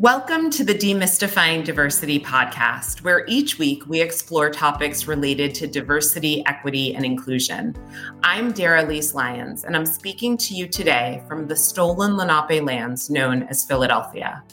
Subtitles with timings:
[0.00, 6.46] Welcome to the Demystifying Diversity podcast, where each week we explore topics related to diversity,
[6.46, 7.74] equity, and inclusion.
[8.22, 13.42] I'm Daralyse Lyons, and I'm speaking to you today from the stolen Lenape lands known
[13.48, 14.44] as Philadelphia.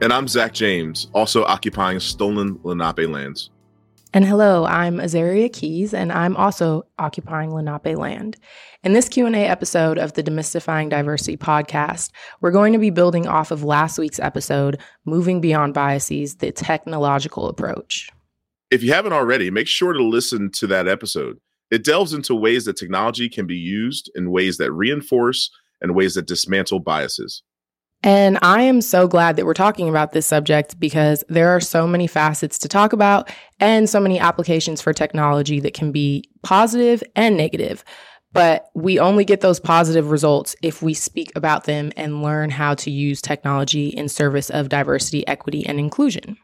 [0.00, 3.50] And I'm Zack James, also occupying stolen Lenape lands.
[4.16, 8.38] And hello, I'm Azaria Keys, and I'm also occupying Lenape land.
[8.82, 13.50] In this Q&A episode of the Demystifying Diversity podcast, we're going to be building off
[13.50, 18.08] of last week's episode, Moving Beyond Biases, the Technological Approach.
[18.70, 21.36] If you haven't already, make sure to listen to that episode.
[21.70, 25.50] It delves into ways that technology can be used in ways that reinforce
[25.82, 27.42] and ways that dismantle biases.
[28.02, 31.86] And I am so glad that we're talking about this subject because there are so
[31.86, 37.02] many facets to talk about and so many applications for technology that can be positive
[37.16, 37.84] and negative.
[38.32, 42.74] But we only get those positive results if we speak about them and learn how
[42.74, 46.36] to use technology in service of diversity, equity, and inclusion.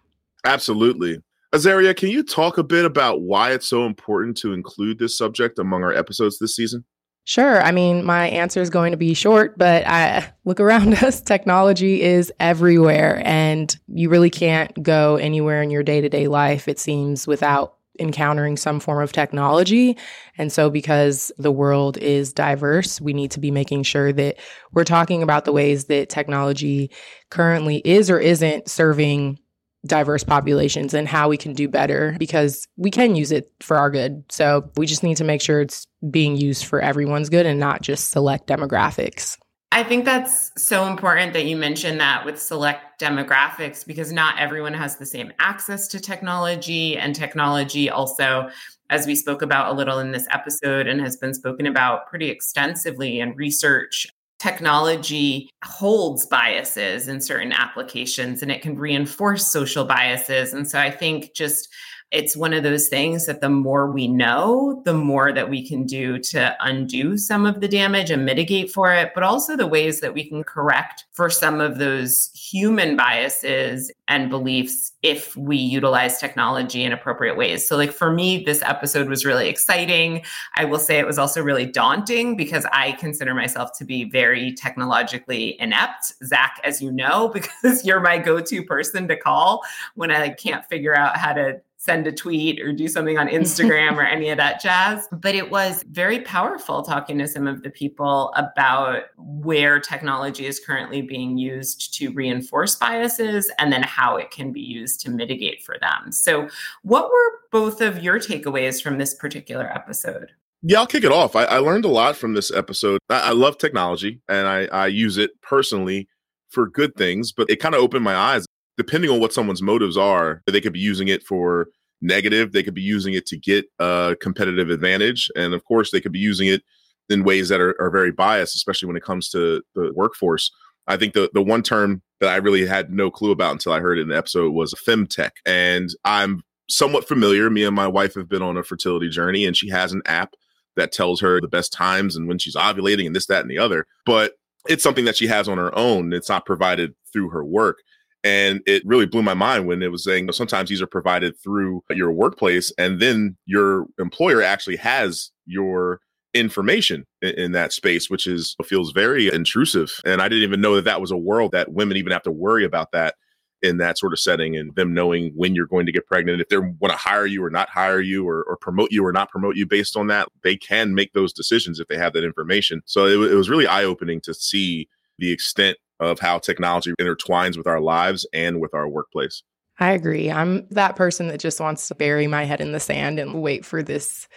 [0.45, 1.19] Absolutely.
[1.55, 5.59] Azaria, can you talk a bit about why it's so important to include this subject
[5.59, 6.85] among our episodes this season?
[7.25, 7.63] Sure.
[7.63, 11.21] I mean, my answer is going to be short, but I look around us.
[11.21, 16.67] Technology is everywhere, and you really can't go anywhere in your day to day life,
[16.67, 19.97] it seems, without encountering some form of technology.
[20.37, 24.39] And so, because the world is diverse, we need to be making sure that
[24.73, 26.91] we're talking about the ways that technology
[27.31, 29.39] currently is or isn't serving
[29.87, 33.91] diverse populations and how we can do better because we can use it for our
[33.91, 34.25] good.
[34.31, 37.83] So we just need to make sure it's being used for everyone's good and not
[37.83, 39.39] just select demographics.
[39.75, 44.75] I think that's so important that you mentioned that with select demographics because not everyone
[44.75, 46.99] has the same access to technology.
[46.99, 48.51] And technology also,
[48.91, 52.29] as we spoke about a little in this episode and has been spoken about pretty
[52.29, 54.09] extensively in research,
[54.39, 60.53] technology holds biases in certain applications and it can reinforce social biases.
[60.53, 61.69] And so I think just
[62.13, 65.85] it's one of those things that the more we know, the more that we can
[65.85, 70.01] do to undo some of the damage and mitigate for it, but also the ways
[70.01, 76.19] that we can correct for some of those human biases and beliefs if we utilize
[76.19, 77.67] technology in appropriate ways.
[77.67, 80.23] So, like for me, this episode was really exciting.
[80.57, 84.53] I will say it was also really daunting because I consider myself to be very
[84.53, 86.13] technologically inept.
[86.25, 89.63] Zack, as you know, because you're my go to person to call
[89.95, 93.97] when I can't figure out how to send a tweet or do something on Instagram
[93.97, 95.09] or any of that jazz.
[95.11, 100.61] But it was very powerful talking to some of the people about where technology is
[100.65, 105.65] currently being used to reinforce biases and then how it can be used to mitigate
[105.65, 106.13] for them.
[106.13, 106.49] So,
[106.83, 110.31] what were both of your takeaways from this particular episode?
[110.63, 111.35] Yeah, I'll kick it off.
[111.35, 113.01] I, I learned a lot from this episode.
[113.11, 116.07] I, I love technology and I, I use it personally
[116.49, 119.97] for good things, but it kind of opened my eyes depending on what someone's motives
[119.97, 121.69] are, they could be using it for
[122.01, 122.53] negative.
[122.53, 125.31] They could be using it to get a competitive advantage.
[125.37, 126.63] And of course, they could be using it
[127.09, 130.51] in ways that are, are very biased, especially when it comes to the workforce.
[130.87, 133.81] I think the, the one term that I really had no clue about until I
[133.81, 135.31] heard it in the episode was a femtech.
[135.47, 137.51] And I'm somewhat familiar.
[137.51, 140.35] Me and my wife have been on a fertility journey, and she has an app
[140.77, 143.59] that tells her the best times and when she's ovulating and this, that, and the
[143.59, 143.87] other.
[144.07, 144.33] But
[144.69, 146.13] it's something that she has on her own.
[146.13, 147.79] It's not provided through her work.
[148.25, 151.83] And it really blew my mind when it was saying sometimes these are provided through
[151.91, 156.01] your workplace, and then your employer actually has your
[156.35, 159.93] information in, in, that space, which is feels very intrusive.
[160.05, 162.31] And I didn't even know that that was a world that women even have to
[162.31, 163.17] worry about that
[163.63, 166.49] in that sort of setting and them knowing when you're going to get pregnant, if
[166.49, 169.31] they want to hire you or not hire you or, or, promote you or not
[169.31, 172.83] promote you based on that, they can make those decisions if they have that information.
[172.87, 177.57] So it, it was really eye opening to see the extent of how technology intertwines
[177.57, 179.43] with our lives and with our workplace.
[179.79, 180.31] I agree.
[180.31, 183.65] I'm that person that just wants to bury my head in the sand and wait
[183.65, 184.29] for this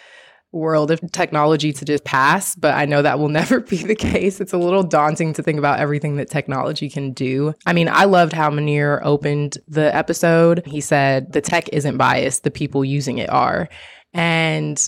[0.52, 4.40] world of technology to just pass, but I know that will never be the case.
[4.40, 7.54] It's a little daunting to think about everything that technology can do.
[7.66, 10.66] I mean, I loved how Munir opened the episode.
[10.66, 13.68] He said, the tech isn't biased, the people using it are.
[14.14, 14.82] And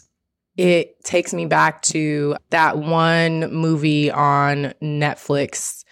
[0.55, 5.83] it takes me back to that one movie on Netflix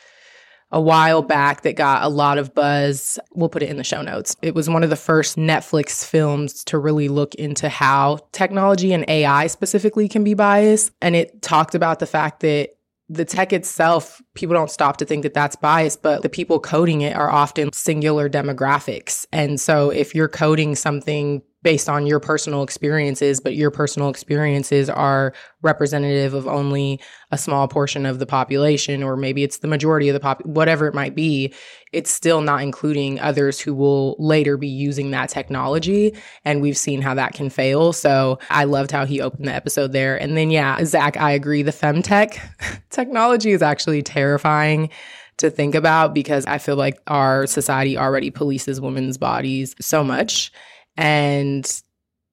[0.75, 3.17] a while back that got a lot of buzz.
[3.33, 4.35] We'll put it in the show notes.
[4.41, 9.05] It was one of the first Netflix films to really look into how technology and
[9.07, 10.91] AI specifically can be biased.
[11.01, 12.75] And it talked about the fact that
[13.07, 17.01] the tech itself, people don't stop to think that that's biased, but the people coding
[17.01, 19.25] it are often singular demographics.
[19.31, 24.87] And so if you're coding something based on your personal experiences, but your personal experiences
[24.87, 25.33] are
[25.63, 27.01] representative of only
[27.31, 30.85] a small portion of the population, or maybe it's the majority of the pop, whatever
[30.85, 31.51] it might be,
[31.91, 36.15] it's still not including others who will later be using that technology.
[36.45, 37.93] And we've seen how that can fail.
[37.93, 40.21] So I loved how he opened the episode there.
[40.21, 41.63] And then, yeah, Zack, I agree.
[41.63, 42.39] The femtech
[42.91, 44.91] technology is actually terrifying
[45.37, 50.51] to think about because I feel like our society already polices women's bodies so much.
[50.97, 51.81] And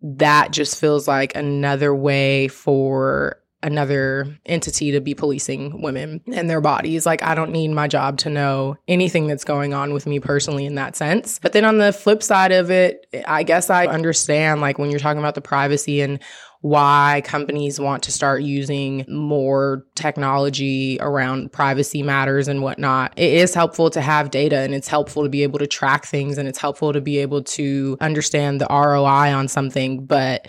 [0.00, 6.60] that just feels like another way for another entity to be policing women and their
[6.60, 7.06] bodies.
[7.06, 10.66] Like, I don't need my job to know anything that's going on with me personally
[10.66, 11.38] in that sense.
[11.40, 14.98] But then on the flip side of it, I guess I understand, like, when you're
[14.98, 16.18] talking about the privacy and
[16.62, 23.12] why companies want to start using more technology around privacy matters and whatnot.
[23.16, 26.38] It is helpful to have data and it's helpful to be able to track things
[26.38, 30.06] and it's helpful to be able to understand the ROI on something.
[30.06, 30.46] But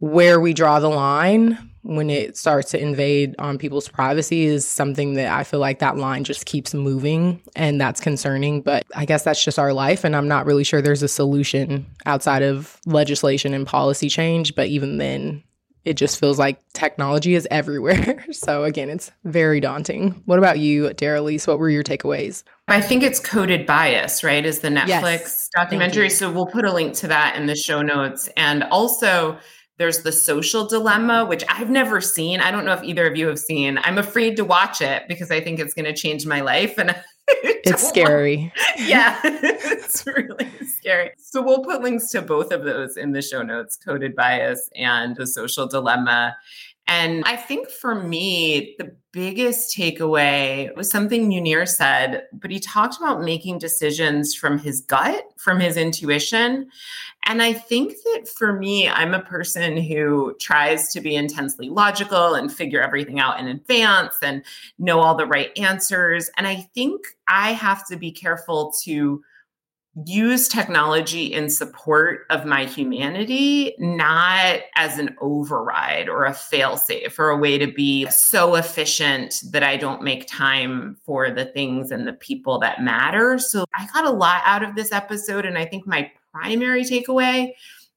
[0.00, 5.14] where we draw the line when it starts to invade on people's privacy is something
[5.14, 8.60] that I feel like that line just keeps moving and that's concerning.
[8.60, 10.04] But I guess that's just our life.
[10.04, 14.54] And I'm not really sure there's a solution outside of legislation and policy change.
[14.54, 15.42] But even then,
[15.86, 18.22] it just feels like technology is everywhere.
[18.32, 20.22] so again, it's very daunting.
[20.26, 21.48] What about you, Daralyse?
[21.48, 22.42] What were your takeaways?
[22.68, 24.44] I think it's coded bias, right?
[24.44, 26.10] Is the Netflix yes, documentary.
[26.10, 28.28] So we'll put a link to that in the show notes.
[28.36, 29.38] And also,
[29.78, 32.40] there's the social dilemma, which I've never seen.
[32.40, 33.78] I don't know if either of you have seen.
[33.82, 36.78] I'm afraid to watch it because I think it's going to change my life.
[36.78, 36.94] And
[37.28, 38.52] it's scary.
[38.76, 41.12] yeah, it's really scary.
[41.18, 45.14] So we'll put links to both of those in the show notes coded bias and
[45.16, 46.36] the social dilemma.
[46.88, 52.96] And I think for me, the biggest takeaway was something Munir said, but he talked
[52.96, 55.86] about making decisions from his gut, from his mm-hmm.
[55.86, 56.70] intuition.
[57.26, 62.34] And I think that for me, I'm a person who tries to be intensely logical
[62.34, 64.42] and figure everything out in advance and
[64.78, 66.30] know all the right answers.
[66.38, 69.22] And I think I have to be careful to
[70.04, 77.30] use technology in support of my humanity, not as an override or a failsafe or
[77.30, 82.06] a way to be so efficient that I don't make time for the things and
[82.06, 83.38] the people that matter.
[83.38, 85.44] So I got a lot out of this episode.
[85.46, 87.52] And I think my primary takeaway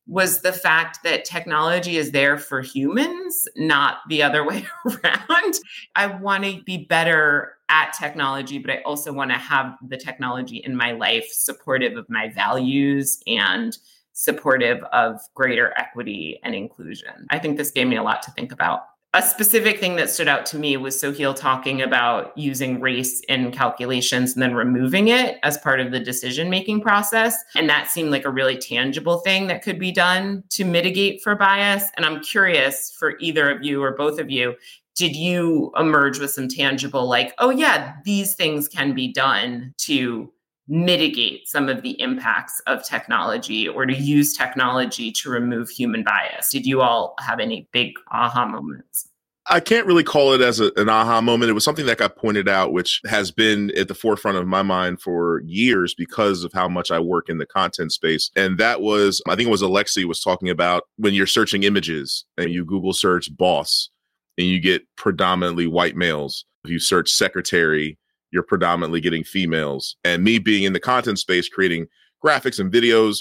[0.07, 5.59] was the fact that technology is there for humans, not the other way around.
[5.95, 10.57] I want to be better at technology, but I also want to have the technology
[10.57, 13.77] in my life supportive of my values and
[14.13, 17.27] supportive of greater equity and inclusion.
[17.30, 18.81] I think this gave me a lot to think about
[19.13, 23.51] a specific thing that stood out to me was Soheil talking about using race in
[23.51, 27.35] calculations and then removing it as part of the decision making process.
[27.53, 31.35] And that seemed like a really tangible thing that could be done to mitigate for
[31.35, 31.89] bias.
[31.97, 34.55] And I'm curious for either of you or both of you,
[34.95, 40.31] did you emerge with some tangible, like, oh, yeah, these things can be done to
[40.67, 46.49] mitigate some of the impacts of technology or to use technology to remove human bias?
[46.49, 49.07] Did you all have any big aha moments?
[49.49, 51.49] I can't really call it as a, an aha moment.
[51.49, 54.61] It was something that got pointed out, which has been at the forefront of my
[54.61, 58.29] mind for years because of how much I work in the content space.
[58.35, 62.23] And that was, I think it was Alexi was talking about when you're searching images
[62.37, 63.89] and you Google search boss
[64.37, 66.45] and you get predominantly white males.
[66.63, 67.97] If you search secretary,
[68.31, 69.95] you're predominantly getting females.
[70.03, 71.88] And me being in the content space, creating
[72.23, 73.19] graphics and videos,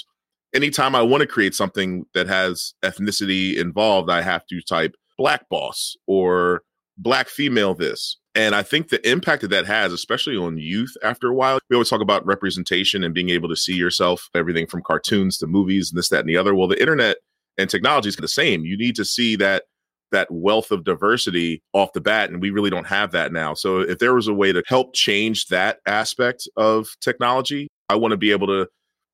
[0.53, 5.47] anytime I want to create something that has ethnicity involved, I have to type black
[5.49, 6.61] boss or
[6.97, 8.17] black female this.
[8.33, 11.75] And I think the impact that that has, especially on youth after a while, we
[11.75, 15.91] always talk about representation and being able to see yourself, everything from cartoons to movies
[15.91, 16.55] and this, that, and the other.
[16.55, 17.17] Well, the internet
[17.57, 18.63] and technology is the same.
[18.63, 19.63] You need to see that
[20.11, 23.53] that wealth of diversity off the bat and we really don't have that now.
[23.53, 28.11] So if there was a way to help change that aspect of technology i want
[28.11, 28.67] to be able to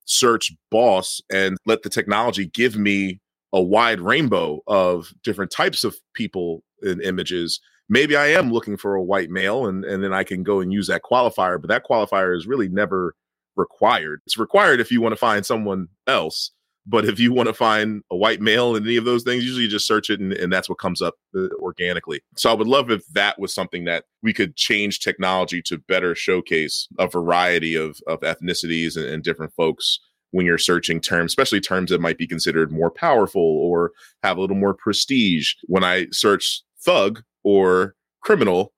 [0.06, 3.20] search boss and let the technology give me
[3.54, 7.60] a wide rainbow of different types of people and images.
[7.90, 10.72] Maybe i am looking for a white male and, and then i can go and
[10.72, 13.16] use that qualifier but that qualifier is really never
[13.56, 14.22] required.
[14.26, 16.52] It's required if you want to find someone else
[16.90, 19.64] but if you want to find a white male in any of those things, usually
[19.64, 22.22] you just search it and, and that's what comes up uh, organically.
[22.38, 26.16] So I would love if that was something that we could change technology to better
[26.16, 30.00] showcase a variety of, of ethnicities and, and different folks
[30.32, 33.92] when you're searching terms, especially terms that might be considered more powerful or
[34.24, 35.54] have a little more prestige.
[35.64, 38.74] When I search thug or criminal,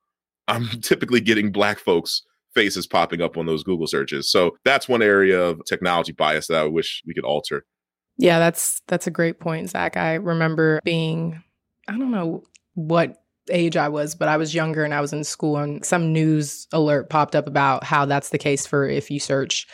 [0.47, 2.23] I'm typically getting black folks
[2.55, 4.31] faces popping up on those Google searches.
[4.31, 7.65] So that's one area of technology bias that I wish we could alter.
[8.19, 9.95] Yeah, that's that's a great point, Zack.
[9.95, 11.41] I remember being,
[11.87, 12.43] I don't know
[12.75, 16.11] what age I was, but I was younger and I was in school and some
[16.11, 19.67] news alert popped up about how that's the case for if you search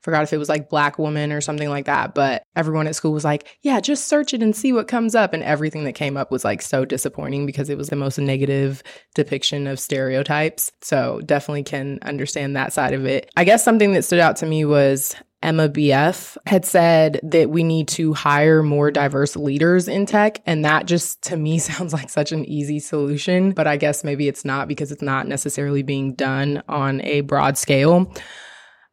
[0.00, 3.12] forgot if it was like black woman or something like that, but everyone at school
[3.12, 6.16] was like, "Yeah, just search it and see what comes up." And everything that came
[6.16, 8.82] up was like so disappointing because it was the most negative
[9.14, 10.72] depiction of stereotypes.
[10.80, 13.30] So, definitely can understand that side of it.
[13.36, 17.64] I guess something that stood out to me was Emma BF had said that we
[17.64, 20.42] need to hire more diverse leaders in tech.
[20.44, 24.28] And that just to me sounds like such an easy solution, but I guess maybe
[24.28, 28.12] it's not because it's not necessarily being done on a broad scale.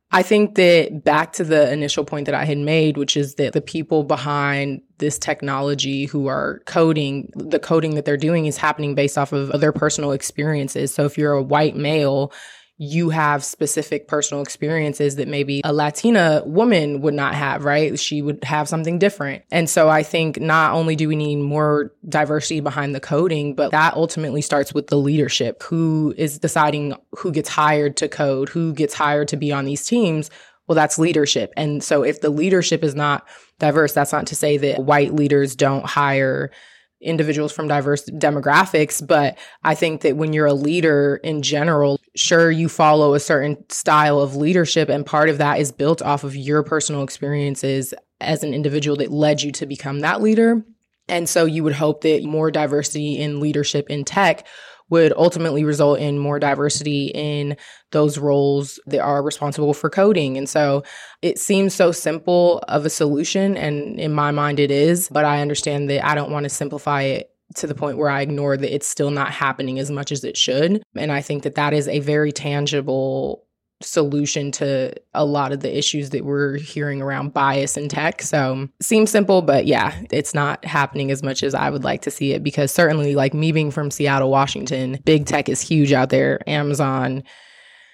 [0.09, 3.51] I think that back to the initial point that I had made, which is that
[3.51, 8.95] the people behind this technology who are coding, the coding that they're doing is happening
[8.95, 10.93] based off of their personal experiences.
[10.93, 12.31] So if you're a white male,
[12.79, 17.98] you have specific personal experiences that maybe a Latina woman would not have, right?
[18.00, 19.43] She would have something different.
[19.51, 23.72] And so I think not only do we need more diversity behind the coding, but
[23.72, 28.74] that ultimately starts with the leadership who is deciding who gets hired to code, who
[28.74, 30.29] gets hired to be on these teams.
[30.67, 31.53] Well, that's leadership.
[31.57, 35.55] And so if the leadership is not diverse, that's not to say that white leaders
[35.55, 36.51] don't hire
[37.01, 39.05] individuals from diverse demographics.
[39.05, 43.63] But I think that when you're a leader in general, sure, you follow a certain
[43.69, 44.89] style of leadership.
[44.89, 49.11] And part of that is built off of your personal experiences as an individual that
[49.11, 50.63] led you to become that leader.
[51.07, 54.45] And so you would hope that more diversity in leadership in tech
[54.89, 57.58] would ultimately result in more diversity in
[57.91, 60.38] those roles that are responsible for coding.
[60.38, 60.84] And so
[61.22, 63.58] it seems so simple of a solution.
[63.58, 65.10] And in my mind, it is.
[65.10, 68.22] But I understand that I don't want to simplify it to the point where I
[68.22, 70.84] ignore that it's still not happening as much as it should.
[70.96, 73.46] And I think that that is a very tangible
[73.81, 78.22] solution to a lot of the issues that we're hearing around bias in tech.
[78.22, 82.12] So seems simple, but yeah, it's not happening as much as I would like to
[82.12, 86.10] see it because certainly like me being from Seattle, Washington, big tech is huge out
[86.10, 86.39] there.
[86.50, 87.24] Amazon,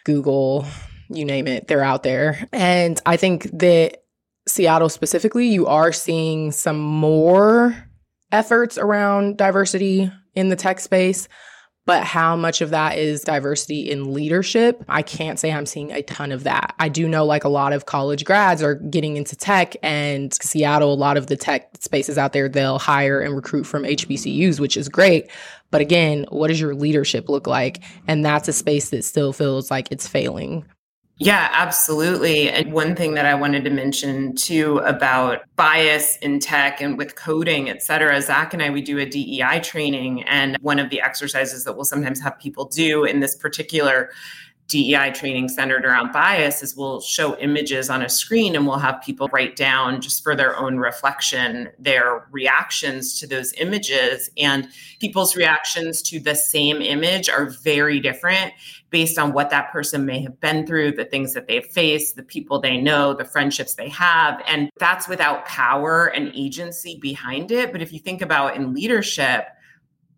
[0.06, 0.66] Google,
[1.10, 2.48] you name it, they're out there.
[2.54, 4.04] And I think that
[4.48, 7.76] Seattle specifically, you are seeing some more
[8.32, 11.28] efforts around diversity in the tech space.
[11.86, 14.84] But how much of that is diversity in leadership?
[14.88, 16.74] I can't say I'm seeing a ton of that.
[16.80, 20.94] I do know like a lot of college grads are getting into tech and Seattle,
[20.94, 24.78] a lot of the tech spaces out there, they'll hire and recruit from HBCUs, which
[24.78, 25.30] is great.
[25.72, 27.84] But again, what does your leadership look like?
[28.08, 30.66] And that's a space that still feels like it's failing.
[31.24, 32.50] Yeah, absolutely.
[32.50, 37.16] And one thing that I wanted to mention too about bias in tech and with
[37.16, 40.24] coding, et cetera, Zack and I, we do a DEI training.
[40.24, 44.10] And one of the exercises that we'll sometimes have people do in this particular
[44.74, 49.00] DEI training centered around bias is we'll show images on a screen and we'll have
[49.04, 54.32] people write down just for their own reflection their reactions to those images.
[54.36, 54.68] And
[55.00, 58.52] people's reactions to the same image are very different
[58.90, 62.24] based on what that person may have been through, the things that they've faced, the
[62.24, 64.42] people they know, the friendships they have.
[64.48, 67.72] And that's without power and agency behind it.
[67.72, 69.46] But if you think about in leadership,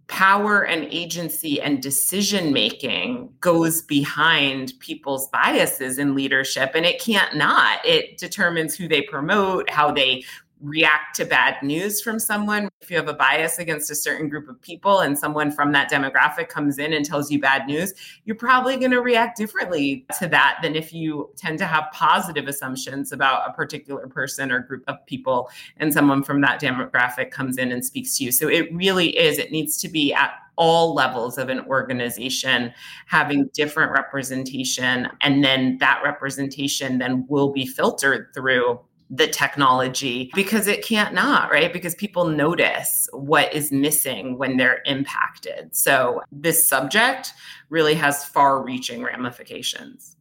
[0.07, 7.35] power and agency and decision making goes behind people's biases in leadership and it can't
[7.35, 7.83] not.
[7.85, 10.23] It determines who they promote how they
[10.61, 12.69] react to bad news from someone.
[12.81, 15.91] If you have a bias against a certain group of people and someone from that
[15.91, 17.93] demographic comes in and tells you bad news,
[18.25, 22.47] you're probably going to react differently to that than if you tend to have positive
[22.47, 27.57] assumptions about a particular person or group of people and someone from that demographic comes
[27.57, 28.31] in and speaks to you.
[28.31, 32.73] So it really is, it needs to be at all levels of an organization
[33.07, 40.67] having different representation and then that representation then will be filtered through the technology because
[40.67, 41.71] it can't not, right?
[41.71, 45.75] Because people notice what is missing when they're impacted.
[45.75, 47.33] So this subject
[47.69, 50.15] really has far reaching ramifications.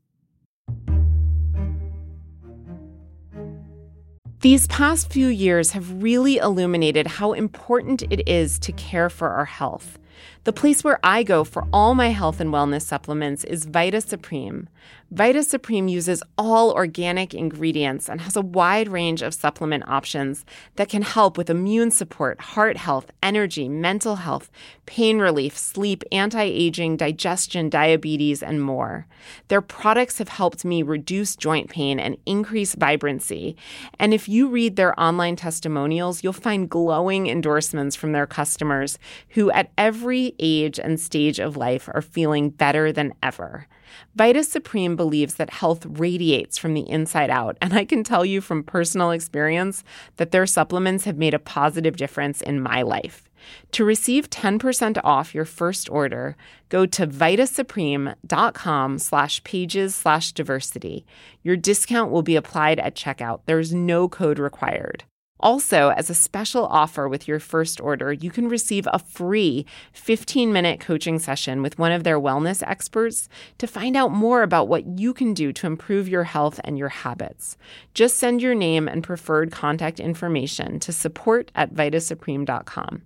[4.41, 9.47] These past few years have really illuminated how important it is to care for our
[9.47, 9.99] health.
[10.45, 14.69] The place where I go for all my health and wellness supplements is Vita Supreme.
[15.11, 20.45] Vita Supreme uses all organic ingredients and has a wide range of supplement options
[20.77, 24.51] that can help with immune support, heart health, energy, mental health,
[24.85, 29.07] pain relief, sleep, anti aging, digestion, diabetes, and more.
[29.49, 33.57] Their products have helped me reduce joint pain and increase vibrancy.
[33.99, 38.99] And if you read their online testimonials, you'll find glowing endorsements from their customers
[39.31, 43.67] who, at every age and stage of life are feeling better than ever.
[44.15, 48.41] Vita Supreme believes that health radiates from the inside out, and I can tell you
[48.41, 49.85] from personal experience
[50.17, 53.29] that their supplements have made a positive difference in my life.
[53.73, 56.37] To receive 10% off your first order,
[56.69, 61.05] go to vitasupreme.com slash pages slash diversity.
[61.43, 63.41] Your discount will be applied at checkout.
[63.47, 65.05] There's no code required.
[65.45, 70.55] Also, as a special offer with your first order, you can receive a free 15
[70.55, 74.87] minute coaching session with one of their wellness experts to find out more about what
[74.99, 77.59] you can do to improve your health and your habits.
[77.93, 83.03] Just send your name and preferred contact information to support at vitasupreme.com.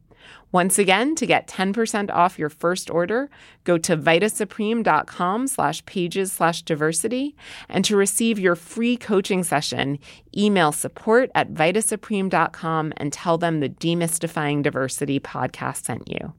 [0.50, 3.28] Once again, to get 10% off your first order,
[3.64, 7.36] go to vitasupreme.com slash pages slash diversity.
[7.68, 9.98] And to receive your free coaching session,
[10.36, 16.32] email support at vitasupreme.com and tell them the Demystifying Diversity podcast sent you.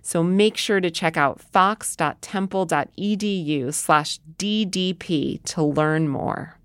[0.00, 6.56] So make sure to check out fox.temple.edu slash DDP to learn more.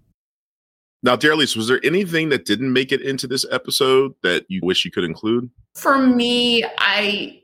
[1.03, 4.85] Now, Daralyse, was there anything that didn't make it into this episode that you wish
[4.85, 5.49] you could include?
[5.73, 7.40] For me, I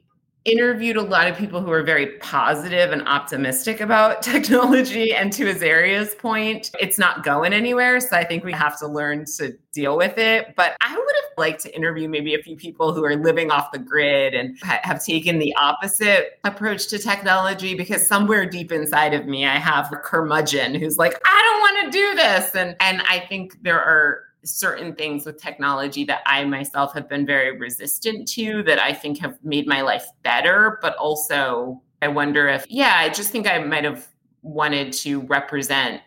[0.47, 5.13] interviewed a lot of people who are very positive and optimistic about technology.
[5.13, 7.99] And to Azaria's point, it's not going anywhere.
[7.99, 10.55] So I think we have to learn to deal with it.
[10.55, 13.71] But I would have liked to interview maybe a few people who are living off
[13.71, 19.13] the grid and ha- have taken the opposite approach to technology because somewhere deep inside
[19.13, 22.55] of me, I have a curmudgeon who's like, I don't want to do this.
[22.55, 27.25] And, and I think there are certain things with technology that I myself have been
[27.25, 30.79] very resistant to that I think have made my life better.
[30.81, 34.07] But also, I wonder if, yeah, I just think I might have
[34.41, 36.01] wanted to represent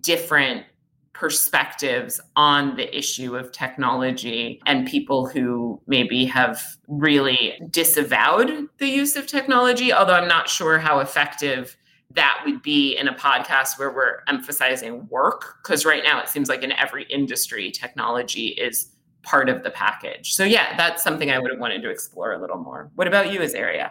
[0.00, 0.64] different
[1.12, 9.16] perspectives on the issue of technology and people who maybe have really disavowed the use
[9.16, 11.76] of technology, although I'm not sure how effective
[12.14, 16.48] that would be in a podcast where we're emphasizing work because right now it seems
[16.48, 18.90] like in every industry technology is
[19.22, 20.32] part of the package.
[20.32, 22.90] So yeah that's something i would have wanted to explore a little more.
[22.94, 23.90] What about you Azaria?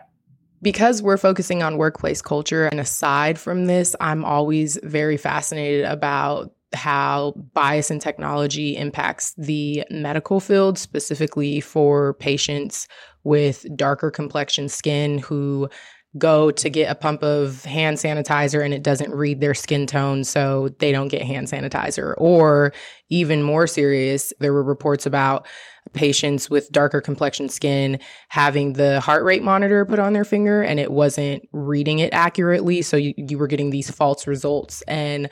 [0.62, 6.52] Because we're focusing on workplace culture and aside from this i'm always very fascinated about
[6.74, 12.88] how bias in technology impacts the medical field specifically for patients
[13.24, 15.70] with darker complexion skin who
[16.18, 20.24] go to get a pump of hand sanitizer and it doesn't read their skin tone,
[20.24, 22.14] so they don't get hand sanitizer.
[22.18, 22.74] Or
[23.10, 25.48] even more serious, there were reports about
[25.94, 30.80] patients with darker complexion skin having the heart rate monitor put on their finger and
[30.80, 32.82] it wasn't reading it accurately.
[32.82, 34.82] So you, you were getting these false results.
[34.84, 35.30] And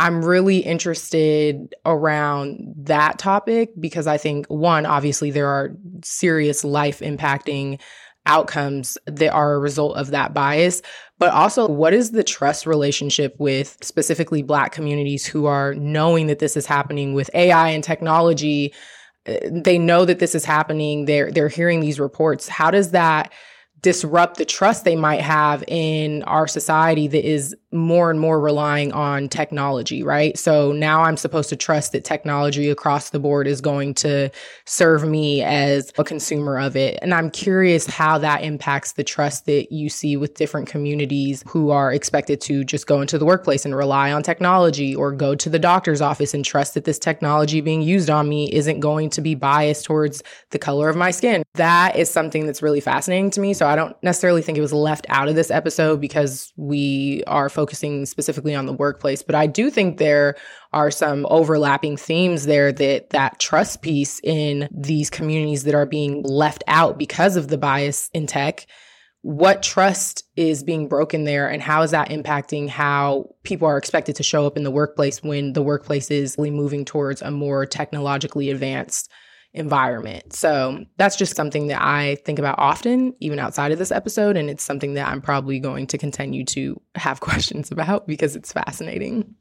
[0.00, 5.70] I'm really interested around that topic because I think, one, obviously, there are
[6.02, 7.80] serious life impacting
[8.26, 10.82] outcomes that are a result of that bias
[11.18, 16.38] but also what is the trust relationship with specifically black communities who are knowing that
[16.38, 18.74] this is happening with AI and technology?
[19.26, 21.04] Uh, they know that this is happening.
[21.04, 22.48] They're they're hearing these reports.
[22.48, 23.32] How does that
[23.84, 28.90] disrupt the trust they might have in our society that is more and more relying
[28.92, 30.38] on technology, right?
[30.38, 34.30] So now I'm supposed to trust that technology across the board is going to
[34.64, 36.98] serve me as a consumer of it.
[37.02, 41.68] And I'm curious how that impacts the trust that you see with different communities who
[41.68, 45.50] are expected to just go into the workplace and rely on technology or go to
[45.50, 49.20] the doctor's office and trust that this technology being used on me isn't going to
[49.20, 51.43] be biased towards the color of my skin.
[51.54, 53.54] That is something that's really fascinating to me.
[53.54, 57.48] So I don't necessarily think it was left out of this episode because we are
[57.48, 60.34] focusing specifically on the workplace, but I do think there
[60.72, 66.22] are some overlapping themes there that that trust piece in these communities that are being
[66.24, 68.66] left out because of the bias in tech
[69.24, 74.14] what trust is being broken there and how is that impacting how people are expected
[74.14, 78.50] to show up in the workplace when the workplace is moving towards a more technologically
[78.50, 79.10] advanced
[79.54, 80.32] environment.
[80.32, 84.36] So that's just something that I think about often, even outside of this episode.
[84.36, 88.52] And it's something that I'm probably going to continue to have questions about because it's
[88.52, 89.34] fascinating.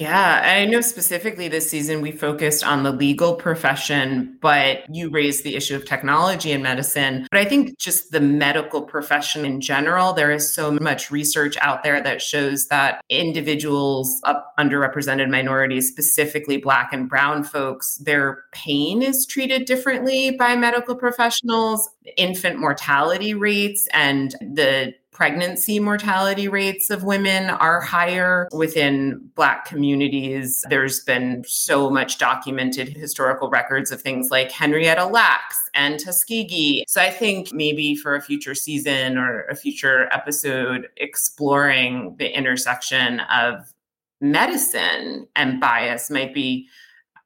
[0.00, 5.44] Yeah, I know specifically this season we focused on the legal profession, but you raised
[5.44, 7.28] the issue of technology in medicine.
[7.30, 11.84] But I think just the medical profession in general, there is so much research out
[11.84, 19.00] there that shows that individuals of underrepresented minorities, specifically Black and Brown folks, their pain
[19.00, 21.88] is treated differently by medical professionals.
[22.16, 30.62] Infant mortality rates and the pregnancy mortality rates of women are higher within Black communities.
[30.68, 36.84] There's been so much documented historical records of things like Henrietta Lacks and Tuskegee.
[36.88, 43.20] So I think maybe for a future season or a future episode, exploring the intersection
[43.20, 43.72] of
[44.20, 46.68] medicine and bias might be.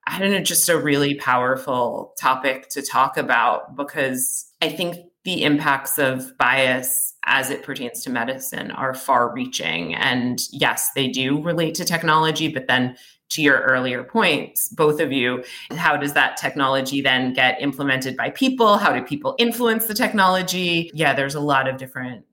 [0.07, 5.43] I don't know, just a really powerful topic to talk about because I think the
[5.45, 9.95] impacts of bias as it pertains to medicine are far reaching.
[9.95, 12.97] And yes, they do relate to technology, but then
[13.31, 18.31] to your earlier points, both of you, how does that technology then get implemented by
[18.31, 18.79] people?
[18.79, 20.91] How do people influence the technology?
[20.95, 22.25] Yeah, there's a lot of different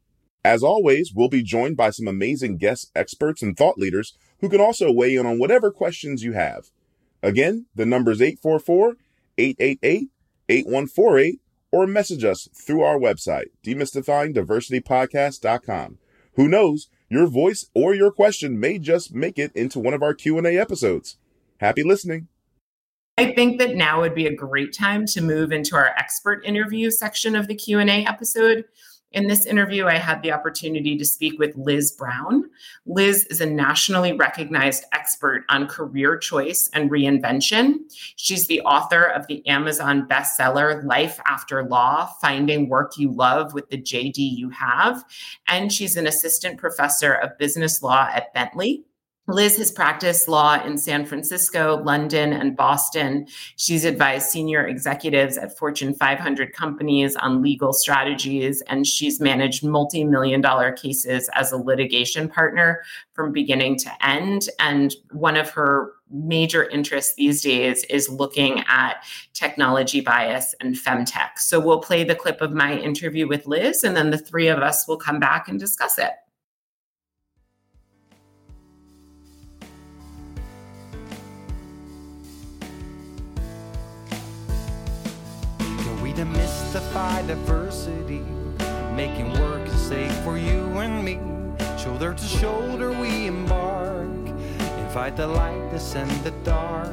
[0.43, 4.61] As always, we'll be joined by some amazing guest experts and thought leaders who can
[4.61, 6.69] also weigh in on whatever questions you have.
[7.21, 8.95] Again, the number is 844
[9.37, 10.09] 888
[10.49, 15.97] 8148 or message us through our website, demystifyingdiversitypodcast.com.
[16.35, 20.13] Who knows, your voice or your question may just make it into one of our
[20.13, 21.17] Q&A episodes.
[21.59, 22.29] Happy listening.
[23.19, 26.91] I think that now would be a great time to move into our expert interview
[26.91, 28.65] section of the Q&A episode.
[29.11, 32.43] In this interview, I had the opportunity to speak with Liz Brown.
[32.85, 37.77] Liz is a nationally recognized expert on career choice and reinvention.
[38.17, 43.69] She's the author of the Amazon bestseller Life After Law Finding Work You Love with
[43.71, 45.03] the JD You Have.
[45.47, 48.83] And she's an assistant professor of business law at Bentley.
[49.29, 53.27] Liz has practiced law in San Francisco, London, and Boston.
[53.57, 60.05] She's advised senior executives at Fortune 500 companies on legal strategies, and she's managed multi
[60.05, 64.47] million dollar cases as a litigation partner from beginning to end.
[64.59, 71.37] And one of her major interests these days is looking at technology bias and femtech.
[71.37, 74.59] So we'll play the clip of my interview with Liz, and then the three of
[74.59, 76.11] us will come back and discuss it.
[86.77, 88.23] Demystify diversity,
[88.95, 91.19] making work safe for you and me.
[91.77, 94.07] Shoulder to shoulder we embark
[94.97, 96.91] fight the light, descend the dark.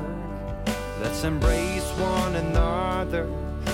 [1.00, 3.26] Let's embrace one another.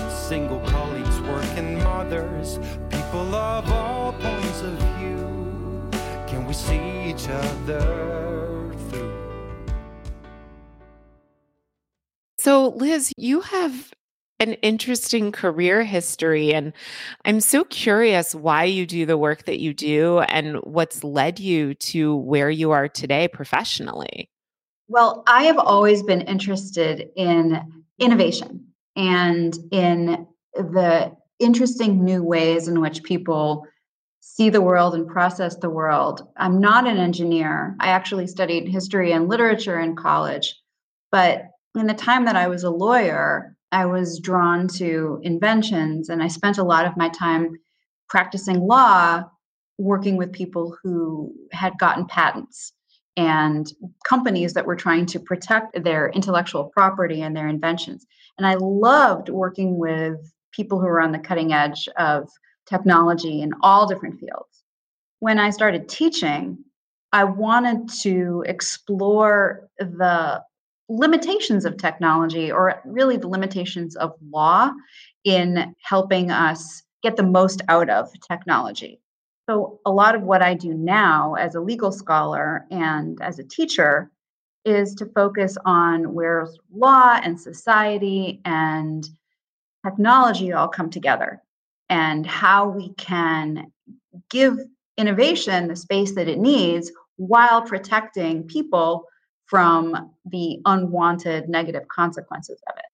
[0.09, 5.91] Single colleagues, working mothers, people of all points of view.
[6.29, 9.13] Can we see each other through?
[12.39, 13.91] So, Liz, you have
[14.41, 16.53] an interesting career history.
[16.53, 16.73] And
[17.25, 21.75] I'm so curious why you do the work that you do and what's led you
[21.75, 24.31] to where you are today professionally.
[24.89, 27.61] Well, I have always been interested in
[27.99, 33.67] innovation and in the interesting new ways in which people
[34.21, 36.27] see the world and process the world.
[36.37, 37.77] I'm not an engineer.
[37.79, 40.55] I actually studied history and literature in college.
[41.13, 41.45] But
[41.79, 46.29] in the time that I was a lawyer, I was drawn to inventions, and I
[46.29, 47.57] spent a lot of my time
[48.09, 49.25] practicing law
[49.79, 52.73] working with people who had gotten patents
[53.17, 53.73] and
[54.05, 58.07] companies that were trying to protect their intellectual property and their inventions.
[58.39, 60.17] And I loved working with
[60.53, 62.29] people who were on the cutting edge of
[62.67, 64.65] technology in all different fields.
[65.21, 66.59] When I started teaching,
[67.13, 70.43] I wanted to explore the
[70.91, 74.71] limitations of technology, or really the limitations of law,
[75.25, 79.01] in helping us get the most out of technology.
[79.49, 83.45] So, a lot of what I do now as a legal scholar and as a
[83.45, 84.11] teacher
[84.65, 89.09] is to focus on where law and society and
[89.85, 91.41] technology all come together
[91.89, 93.73] and how we can
[94.29, 94.59] give
[94.99, 99.07] innovation the space that it needs while protecting people
[99.51, 102.85] from the unwanted negative consequences of it.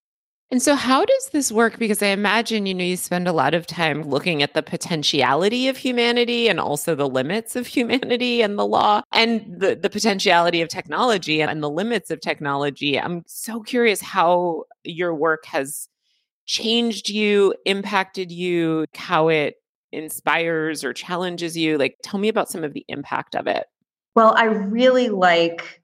[0.50, 1.78] And so, how does this work?
[1.78, 5.68] Because I imagine, you know, you spend a lot of time looking at the potentiality
[5.68, 10.62] of humanity and also the limits of humanity and the law and the, the potentiality
[10.62, 12.98] of technology and the limits of technology.
[12.98, 15.88] I'm so curious how your work has
[16.46, 19.56] changed you, impacted you, how it
[19.90, 21.76] inspires or challenges you.
[21.76, 23.66] Like, tell me about some of the impact of it.
[24.14, 25.82] Well, I really like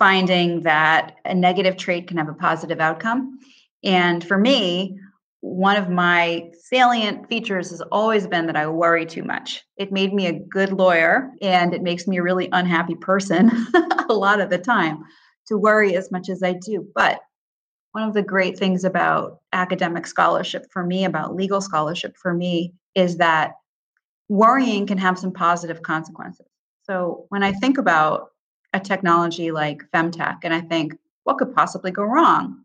[0.00, 3.38] finding that a negative trait can have a positive outcome.
[3.84, 4.98] And for me,
[5.42, 9.62] one of my salient features has always been that I worry too much.
[9.76, 13.50] It made me a good lawyer and it makes me a really unhappy person
[14.08, 15.04] a lot of the time
[15.48, 16.88] to worry as much as I do.
[16.94, 17.20] But
[17.92, 22.72] one of the great things about academic scholarship for me, about legal scholarship for me,
[22.94, 23.52] is that
[24.28, 26.46] worrying can have some positive consequences.
[26.84, 28.30] So when I think about
[28.72, 32.64] a technology like femtech and I think, what could possibly go wrong?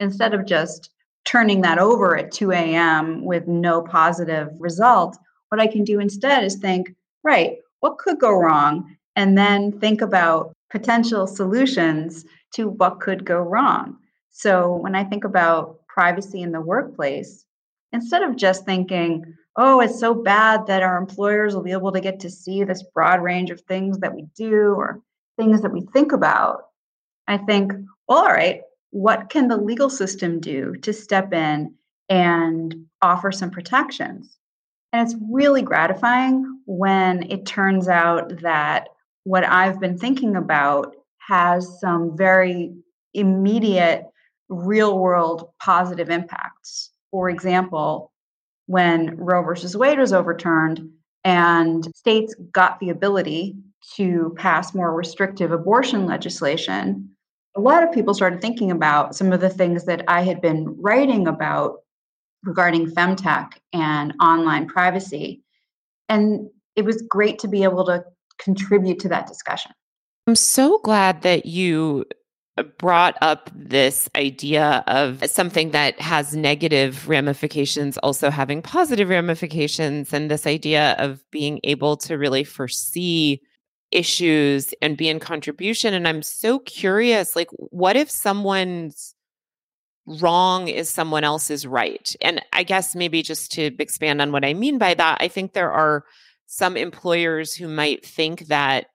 [0.00, 0.90] Instead of just
[1.24, 3.24] turning that over at 2 a.m.
[3.24, 5.16] with no positive result,
[5.50, 8.96] what I can do instead is think, right, what could go wrong?
[9.16, 13.98] And then think about potential solutions to what could go wrong.
[14.30, 17.44] So when I think about privacy in the workplace,
[17.92, 19.24] instead of just thinking,
[19.56, 22.82] oh, it's so bad that our employers will be able to get to see this
[22.94, 25.00] broad range of things that we do or
[25.36, 26.64] things that we think about,
[27.26, 27.72] I think,
[28.08, 31.74] well, all right, what can the legal system do to step in
[32.08, 34.36] and offer some protections?
[34.92, 38.88] And it's really gratifying when it turns out that
[39.24, 42.74] what I've been thinking about has some very
[43.14, 44.04] immediate
[44.48, 46.90] real world positive impacts.
[47.10, 48.12] For example,
[48.66, 50.90] when Roe versus Wade was overturned
[51.24, 53.56] and states got the ability
[53.96, 57.10] to pass more restrictive abortion legislation,
[57.56, 60.74] a lot of people started thinking about some of the things that I had been
[60.80, 61.80] writing about
[62.44, 65.42] regarding femtech and online privacy.
[66.08, 68.04] And it was great to be able to
[68.38, 69.72] contribute to that discussion.
[70.26, 72.04] I'm so glad that you
[72.78, 80.30] brought up this idea of something that has negative ramifications also having positive ramifications and
[80.30, 83.40] this idea of being able to really foresee
[83.92, 89.14] issues and be in contribution and i'm so curious like what if someone's
[90.06, 94.52] wrong is someone else's right and i guess maybe just to expand on what i
[94.52, 96.04] mean by that i think there are
[96.46, 98.86] some employers who might think that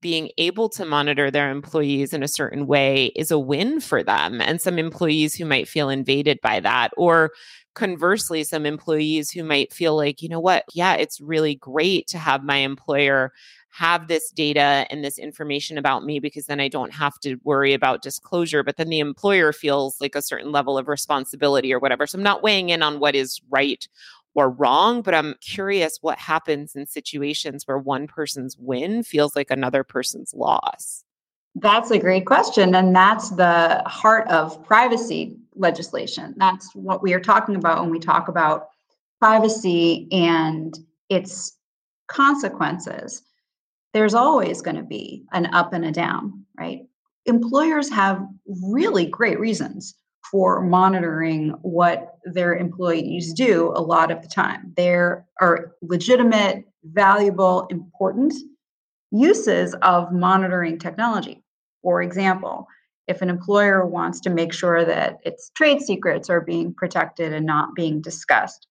[0.00, 4.40] being able to monitor their employees in a certain way is a win for them,
[4.40, 6.90] and some employees who might feel invaded by that.
[6.96, 7.32] Or
[7.74, 12.18] conversely, some employees who might feel like, you know what, yeah, it's really great to
[12.18, 13.32] have my employer
[13.78, 17.74] have this data and this information about me because then I don't have to worry
[17.74, 18.64] about disclosure.
[18.64, 22.04] But then the employer feels like a certain level of responsibility or whatever.
[22.04, 23.86] So I'm not weighing in on what is right
[24.34, 29.48] or wrong, but I'm curious what happens in situations where one person's win feels like
[29.48, 31.04] another person's loss.
[31.54, 32.74] That's a great question.
[32.74, 36.34] And that's the heart of privacy legislation.
[36.36, 38.70] That's what we are talking about when we talk about
[39.20, 40.76] privacy and
[41.08, 41.56] its
[42.08, 43.22] consequences.
[43.94, 46.82] There's always going to be an up and a down, right?
[47.26, 49.94] Employers have really great reasons
[50.30, 54.72] for monitoring what their employees do a lot of the time.
[54.76, 58.34] There are legitimate, valuable, important
[59.10, 61.42] uses of monitoring technology.
[61.82, 62.66] For example,
[63.06, 67.46] if an employer wants to make sure that its trade secrets are being protected and
[67.46, 68.66] not being discussed,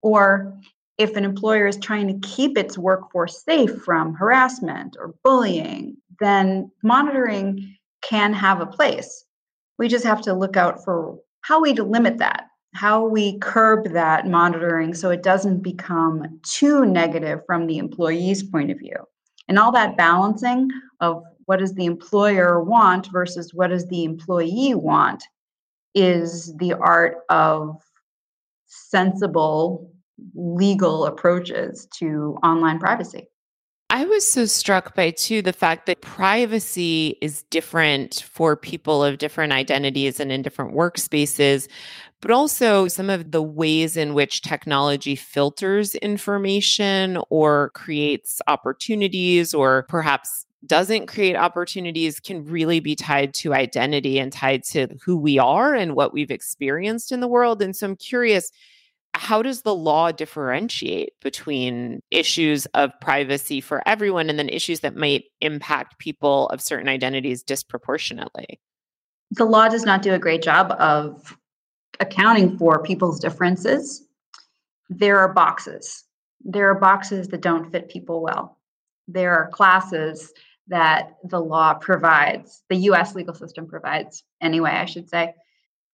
[0.00, 0.58] or
[0.98, 6.70] if an employer is trying to keep its workforce safe from harassment or bullying, then
[6.82, 9.24] monitoring can have a place.
[9.78, 14.26] We just have to look out for how we limit that, how we curb that
[14.26, 18.96] monitoring so it doesn't become too negative from the employee's point of view.
[19.48, 24.74] And all that balancing of what does the employer want versus what does the employee
[24.74, 25.24] want
[25.94, 27.80] is the art of
[28.66, 29.93] sensible
[30.34, 33.28] legal approaches to online privacy.
[33.90, 39.18] I was so struck by too the fact that privacy is different for people of
[39.18, 41.68] different identities and in different workspaces,
[42.20, 49.84] but also some of the ways in which technology filters information or creates opportunities or
[49.88, 55.38] perhaps doesn't create opportunities can really be tied to identity and tied to who we
[55.38, 57.60] are and what we've experienced in the world.
[57.62, 58.50] And so I'm curious
[59.14, 64.96] how does the law differentiate between issues of privacy for everyone and then issues that
[64.96, 68.60] might impact people of certain identities disproportionately?
[69.30, 71.36] The law does not do a great job of
[72.00, 74.06] accounting for people's differences.
[74.90, 76.04] There are boxes.
[76.40, 78.58] There are boxes that don't fit people well.
[79.06, 80.32] There are classes
[80.68, 85.34] that the law provides, the US legal system provides, anyway, I should say.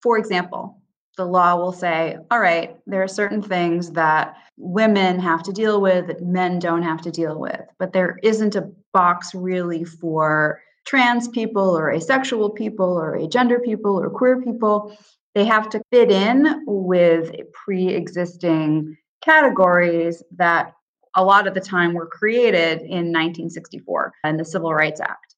[0.02, 0.80] For example,
[1.16, 5.80] the law will say, all right, there are certain things that women have to deal
[5.80, 7.60] with that men don't have to deal with.
[7.78, 14.00] But there isn't a box really for trans people or asexual people or agender people
[14.00, 14.96] or queer people.
[15.34, 20.74] They have to fit in with pre existing categories that
[21.16, 25.34] a lot of the time were created in 1964 and the Civil Rights Act.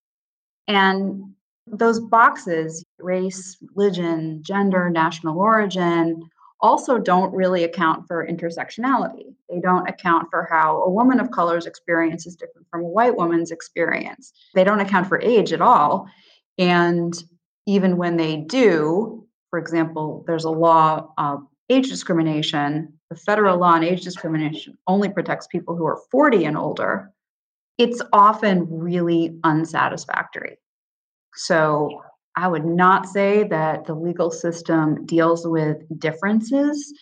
[0.69, 1.35] And
[1.67, 6.29] those boxes, race, religion, gender, national origin,
[6.61, 9.35] also don't really account for intersectionality.
[9.51, 13.17] They don't account for how a woman of color's experience is different from a white
[13.17, 14.33] woman's experience.
[14.55, 16.09] They don't account for age at all.
[16.59, 17.13] And
[17.67, 22.93] even when they do, for example, there's a law of age discrimination.
[23.11, 27.13] The federal law on age discrimination only protects people who are 40 and older.
[27.79, 30.59] It's often really unsatisfactory.
[31.35, 32.03] So
[32.37, 36.93] I would not say that the legal system deals with differences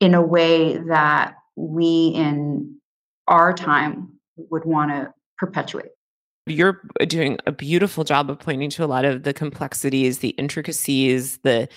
[0.00, 2.76] in a way that we in
[3.26, 5.90] our time would want to perpetuate.
[6.46, 11.38] You're doing a beautiful job of pointing to a lot of the complexities, the intricacies,
[11.38, 11.68] the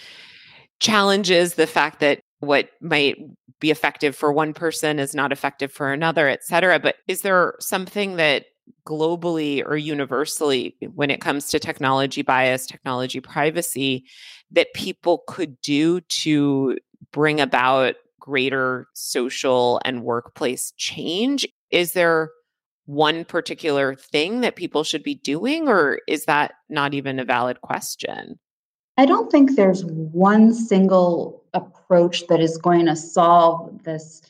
[0.80, 3.18] challenges, the fact that what might
[3.60, 6.80] be effective for one person is not effective for another, et cetera.
[6.80, 8.46] But is there something that
[8.86, 14.06] globally or universally eh, when it comes to technology bias, technology privacy
[14.52, 16.78] that people could do to
[17.12, 21.48] bring about greater social and workplace change?
[21.72, 22.30] Is there
[22.86, 27.62] one particular thing that people should be doing, or is that not even a valid
[27.62, 28.40] question?
[28.98, 34.22] I don't think there's one single approach that is going to solve this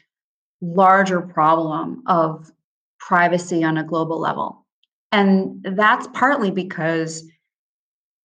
[0.62, 2.52] larger problem of
[3.02, 4.66] privacy on a global level.
[5.12, 7.24] And that's partly because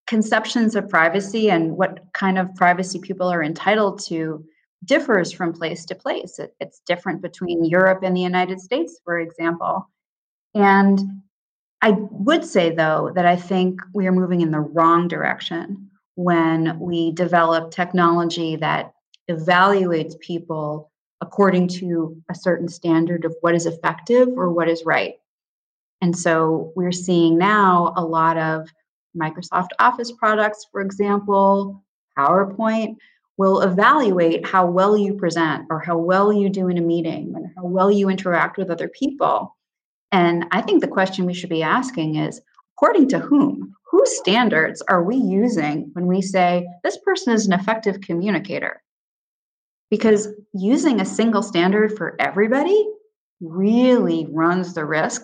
[0.07, 4.45] conceptions of privacy and what kind of privacy people are entitled to
[4.85, 6.39] differs from place to place.
[6.39, 9.91] It, it's different between Europe and the United States, for example.
[10.55, 11.01] And
[11.83, 16.79] I would say, though, that I think we are moving in the wrong direction when
[16.79, 18.93] we develop technology that
[19.29, 20.91] evaluates people
[21.27, 25.15] according to a certain standard of what is effective or what is right.
[26.01, 28.69] And so we're seeing now a lot of
[29.17, 31.83] Microsoft Office products, for example,
[32.17, 32.97] PowerPoint
[33.39, 37.47] will evaluate how well you present or how well you do in a meeting and
[37.57, 39.57] how well you interact with other people.
[40.13, 42.41] And I think the question we should be asking is
[42.77, 43.75] according to whom?
[43.91, 48.81] Whose standards are we using when we say this person is an effective communicator?
[49.91, 52.87] Because using a single standard for everybody
[53.41, 55.23] really runs the risk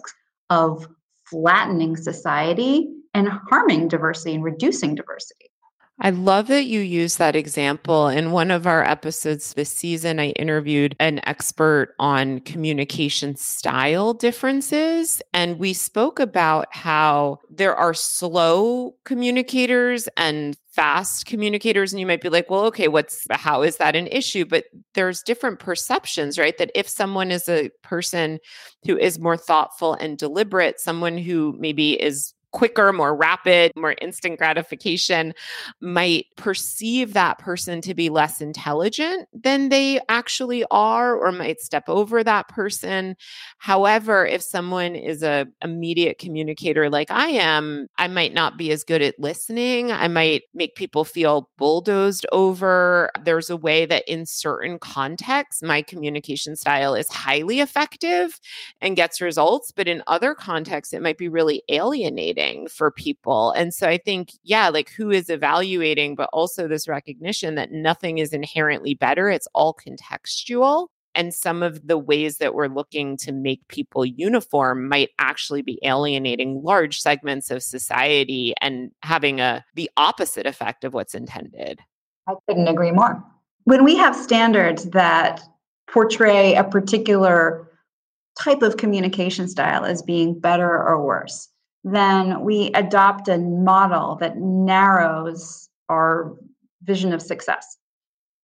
[0.51, 0.87] of
[1.25, 5.53] flattening society and harming diversity and reducing diversity.
[6.01, 8.09] I love that you use that example.
[8.09, 15.23] In one of our episodes this season, I interviewed an expert on communication style differences.
[15.33, 22.23] And we spoke about how there are slow communicators and fast communicators and you might
[22.23, 24.45] be like well okay what's how is that an issue?
[24.45, 24.65] But
[24.95, 26.57] there's different perceptions right?
[26.59, 28.39] That if someone is a person
[28.87, 34.39] who is more thoughtful and deliberate someone who maybe is quicker, more rapid, more instant
[34.39, 35.35] gratification
[35.81, 41.89] might perceive that person to be less intelligent than they actually are or might step
[41.89, 43.17] over that person.
[43.59, 48.85] However, if someone is a immediate communicator like I am, I might not be as
[48.85, 49.91] good at listening.
[49.91, 53.11] I might make people feel bulldozed over.
[53.25, 58.39] There's a way that in certain contexts my communication style is highly effective
[58.81, 63.53] and gets results, but in other contexts it might be really alienating for people.
[63.53, 68.19] And so I think, yeah, like who is evaluating, but also this recognition that nothing
[68.19, 70.89] is inherently better, it's all contextual.
[71.15, 75.79] And some of the ways that we're looking to make people uniform might actually be
[75.83, 81.81] alienating large segments of society and having a the opposite effect of what's intended.
[82.27, 83.23] I couldn't agree more.
[83.65, 85.43] When we have standards that
[85.87, 87.69] portray a particular
[88.41, 91.49] type of communication style as being better or worse,
[91.85, 96.35] then we adopt a model that narrows our
[96.83, 97.77] vision of success.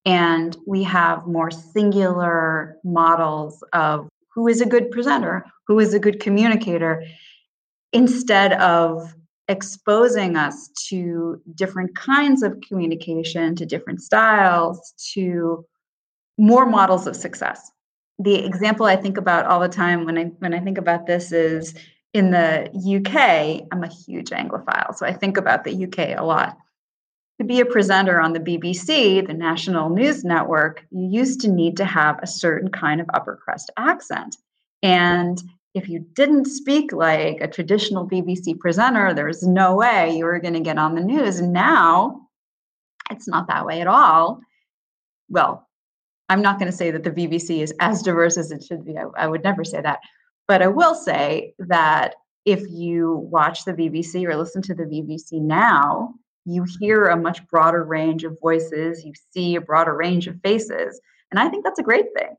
[0.04, 5.98] And we have more singular models of who is a good presenter, who is a
[5.98, 7.04] good communicator,
[7.92, 9.14] instead of
[9.48, 15.64] exposing us to different kinds of communication, to different styles, to
[16.36, 17.70] more models of success.
[18.18, 21.32] The example I think about all the time when I when I think about this
[21.32, 21.74] is
[22.14, 26.56] in the UK, I'm a huge Anglophile, so I think about the UK a lot.
[27.38, 31.76] To be a presenter on the BBC, the national news network, you used to need
[31.76, 34.36] to have a certain kind of upper crust accent.
[34.82, 35.40] And
[35.74, 40.54] if you didn't speak like a traditional BBC presenter, there's no way you were going
[40.54, 41.40] to get on the news.
[41.40, 42.28] Now
[43.10, 44.40] it's not that way at all.
[45.28, 45.66] Well,
[46.28, 48.96] I'm not going to say that the BBC is as diverse as it should be.
[48.98, 50.00] I, I would never say that.
[50.48, 52.14] But I will say that
[52.46, 56.14] if you watch the BBC or listen to the BBC now,
[56.46, 60.98] you hear a much broader range of voices, you see a broader range of faces.
[61.30, 62.34] And I think that's a great thing.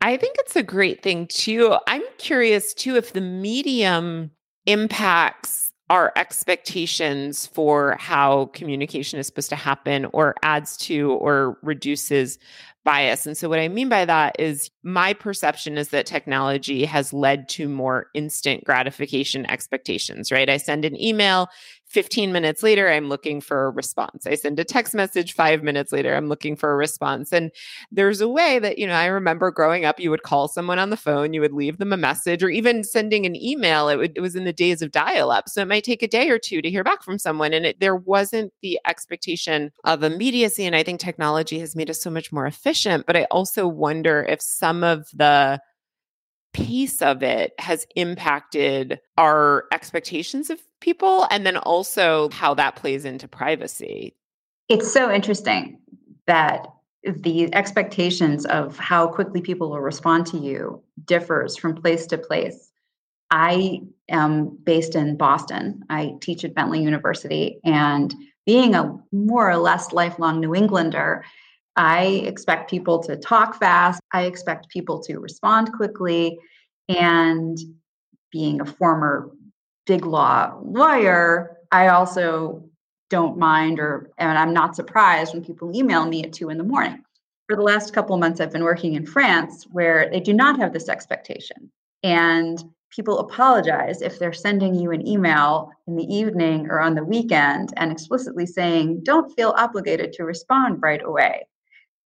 [0.00, 1.76] I think it's a great thing too.
[1.88, 4.30] I'm curious too if the medium
[4.66, 12.38] impacts our expectations for how communication is supposed to happen or adds to or reduces
[12.84, 13.26] bias.
[13.26, 17.48] And so, what I mean by that is my perception is that technology has led
[17.50, 20.48] to more instant gratification expectations, right?
[20.48, 21.48] I send an email,
[21.90, 24.24] 15 minutes later, I'm looking for a response.
[24.24, 27.32] I send a text message five minutes later, I'm looking for a response.
[27.32, 27.50] And
[27.90, 30.90] there's a way that, you know, I remember growing up, you would call someone on
[30.90, 33.88] the phone, you would leave them a message, or even sending an email.
[33.88, 35.48] It, would, it was in the days of dial up.
[35.48, 37.52] So it might take a day or two to hear back from someone.
[37.52, 40.66] And it, there wasn't the expectation of immediacy.
[40.66, 42.69] And I think technology has made us so much more efficient.
[43.06, 45.60] But I also wonder if some of the
[46.52, 53.04] piece of it has impacted our expectations of people and then also how that plays
[53.04, 54.16] into privacy.
[54.68, 55.78] It's so interesting
[56.26, 56.66] that
[57.04, 62.70] the expectations of how quickly people will respond to you differs from place to place.
[63.30, 65.84] I am based in Boston.
[65.88, 68.14] I teach at Bentley University and
[68.44, 71.24] being a more or less lifelong New Englander,
[71.76, 74.00] I expect people to talk fast.
[74.12, 76.38] I expect people to respond quickly.
[76.88, 77.58] And
[78.32, 79.30] being a former
[79.86, 82.64] big law lawyer, I also
[83.08, 86.64] don't mind or and I'm not surprised when people email me at two in the
[86.64, 87.02] morning.
[87.48, 90.72] For the last couple months, I've been working in France where they do not have
[90.72, 91.70] this expectation.
[92.02, 97.04] And people apologize if they're sending you an email in the evening or on the
[97.04, 101.44] weekend and explicitly saying, don't feel obligated to respond right away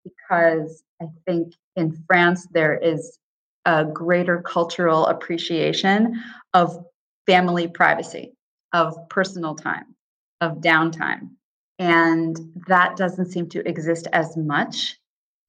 [0.04, 3.18] because I think in France there is
[3.64, 6.84] a greater cultural appreciation of
[7.26, 8.34] family privacy,
[8.72, 9.94] of personal time,
[10.40, 11.30] of downtime.
[11.78, 12.36] And
[12.68, 14.96] that doesn't seem to exist as much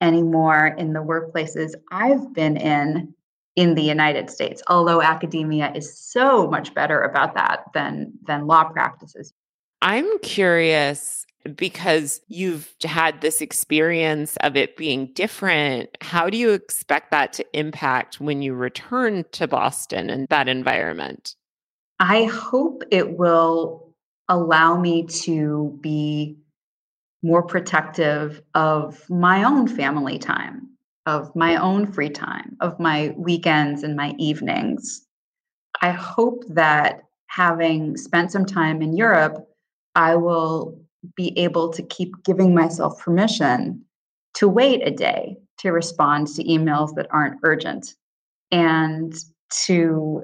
[0.00, 3.14] anymore in the workplaces I've been in
[3.56, 8.64] in the United States, although academia is so much better about that than, than law
[8.64, 9.32] practices.
[9.80, 15.90] I'm curious because you've had this experience of it being different.
[16.00, 21.36] How do you expect that to impact when you return to Boston and that environment?
[22.00, 23.94] I hope it will
[24.28, 26.36] allow me to be
[27.22, 30.68] more protective of my own family time,
[31.06, 35.02] of my own free time, of my weekends and my evenings.
[35.82, 39.46] I hope that having spent some time in Europe,
[39.94, 40.80] I will
[41.14, 43.84] be able to keep giving myself permission
[44.34, 47.94] to wait a day to respond to emails that aren't urgent
[48.50, 49.14] and
[49.64, 50.22] to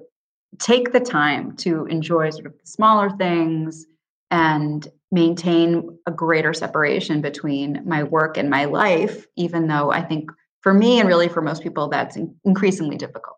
[0.59, 3.87] take the time to enjoy sort of the smaller things
[4.31, 10.31] and maintain a greater separation between my work and my life, even though I think
[10.61, 13.37] for me and really for most people, that's increasingly difficult.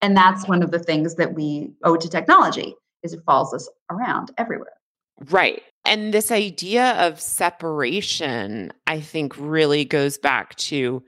[0.00, 3.68] And that's one of the things that we owe to technology is it follows us
[3.90, 4.72] around everywhere.
[5.30, 5.62] Right.
[5.88, 11.02] And this idea of separation, I think, really goes back to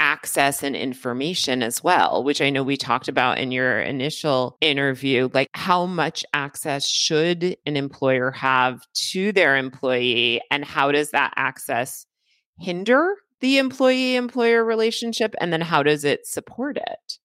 [0.00, 5.28] access and information as well, which I know we talked about in your initial interview.
[5.32, 8.80] Like, how much access should an employer have
[9.12, 12.04] to their employee, and how does that access
[12.58, 15.34] hinder the employee employer relationship?
[15.40, 17.18] And then how does it support it?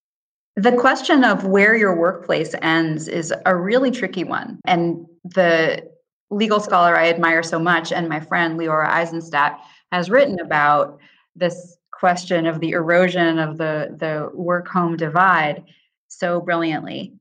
[0.55, 4.59] The question of where your workplace ends is a really tricky one.
[4.65, 5.91] And the
[6.33, 9.59] legal scholar I admire so much, and my friend Leora Eisenstadt,
[9.91, 10.99] has written about
[11.35, 15.63] this question of the erosion of the, the work home divide
[16.07, 17.13] so brilliantly.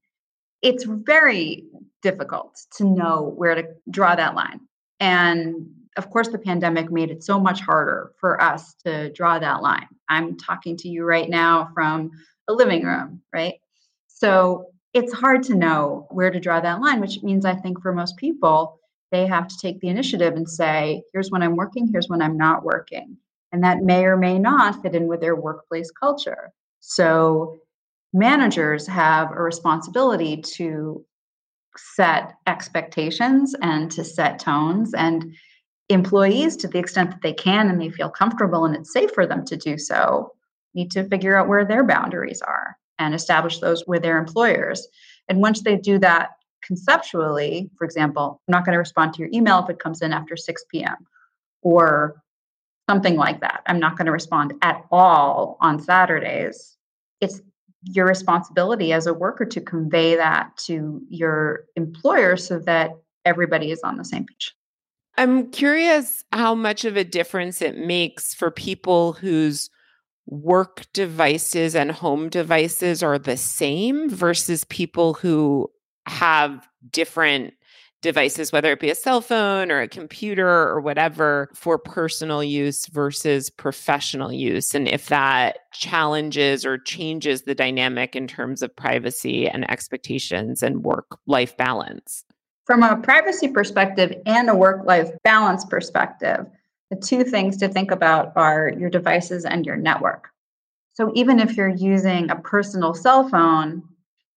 [0.62, 1.64] It's very
[2.02, 4.60] difficult to know where to draw that line.
[5.00, 9.62] And of course, the pandemic made it so much harder for us to draw that
[9.62, 9.88] line.
[10.08, 12.10] I'm talking to you right now from
[12.48, 13.54] a living room, right?
[14.08, 17.92] So it's hard to know where to draw that line, which means I think for
[17.92, 18.80] most people,
[19.12, 22.36] they have to take the initiative and say, here's when I'm working, here's when I'm
[22.36, 23.18] not working
[23.52, 26.52] and that may or may not fit in with their workplace culture.
[26.80, 27.58] So,
[28.14, 31.04] managers have a responsibility to
[31.76, 35.34] set expectations and to set tones, and
[35.88, 39.26] employees, to the extent that they can and they feel comfortable and it's safe for
[39.26, 40.32] them to do so,
[40.74, 44.86] need to figure out where their boundaries are and establish those with their employers.
[45.28, 46.30] And once they do that
[46.62, 50.12] conceptually, for example, I'm not going to respond to your email if it comes in
[50.12, 50.96] after 6 p.m.
[51.62, 52.22] Or
[52.88, 53.62] something like that.
[53.66, 56.76] I'm not going to respond at all on Saturdays.
[57.20, 57.40] It's
[57.84, 62.92] your responsibility as a worker to convey that to your employer so that
[63.24, 64.54] everybody is on the same page.
[65.18, 69.70] I'm curious how much of a difference it makes for people whose
[70.26, 75.70] work devices and home devices are the same versus people who
[76.06, 77.54] have different
[78.02, 82.86] devices, whether it be a cell phone or a computer or whatever, for personal use
[82.88, 89.48] versus professional use, and if that challenges or changes the dynamic in terms of privacy
[89.48, 92.24] and expectations and work life balance.
[92.66, 96.46] From a privacy perspective and a work life balance perspective,
[96.90, 100.28] the two things to think about are your devices and your network.
[100.94, 103.82] So, even if you're using a personal cell phone,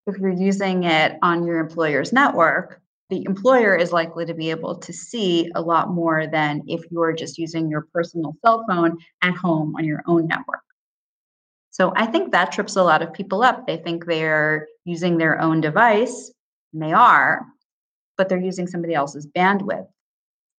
[0.07, 4.75] if you're using it on your employer's network, the employer is likely to be able
[4.75, 9.35] to see a lot more than if you're just using your personal cell phone at
[9.35, 10.61] home on your own network.
[11.69, 13.67] So I think that trips a lot of people up.
[13.67, 16.31] They think they're using their own device,
[16.73, 17.45] and they are,
[18.17, 19.87] but they're using somebody else's bandwidth.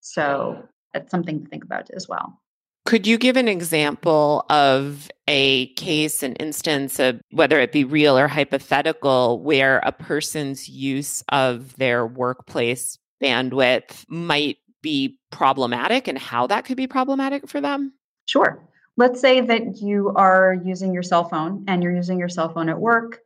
[0.00, 2.38] So that's something to think about as well.
[2.86, 8.16] Could you give an example of a case, an instance of whether it be real
[8.16, 16.46] or hypothetical, where a person's use of their workplace bandwidth might be problematic and how
[16.46, 17.92] that could be problematic for them?
[18.26, 18.64] Sure.
[18.96, 22.68] Let's say that you are using your cell phone and you're using your cell phone
[22.68, 23.18] at work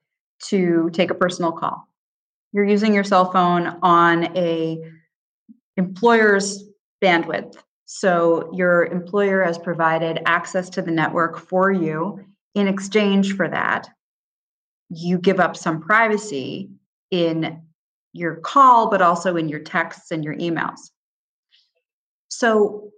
[0.44, 1.86] to take a personal call.
[2.52, 4.82] You're using your cell phone on a
[5.76, 6.64] employer's
[7.04, 7.56] bandwidth
[7.92, 12.24] so your employer has provided access to the network for you.
[12.54, 13.88] In exchange for that,
[14.90, 16.70] you give up some privacy
[17.10, 17.60] in
[18.12, 20.92] your call, but also in your texts and your emails.
[22.28, 22.92] So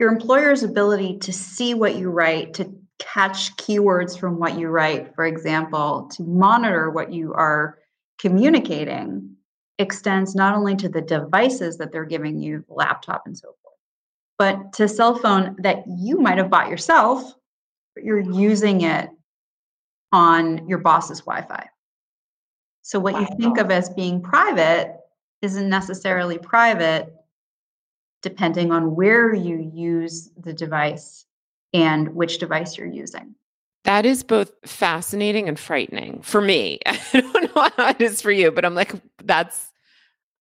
[0.00, 5.14] your employer's ability to see what you write, to catch keywords from what you write,
[5.14, 7.78] for example, to monitor what you are
[8.18, 9.36] communicating
[9.78, 13.65] extends not only to the devices that they're giving you, laptop and so forth
[14.38, 17.34] but to cell phone that you might have bought yourself,
[17.94, 19.10] but you're using it
[20.12, 21.68] on your boss's Wi-Fi.
[22.82, 24.96] So what you think of as being private
[25.42, 27.12] isn't necessarily private
[28.22, 31.26] depending on where you use the device
[31.72, 33.34] and which device you're using.
[33.84, 36.80] That is both fascinating and frightening for me.
[36.86, 39.70] I don't know how it is for you, but I'm like, that's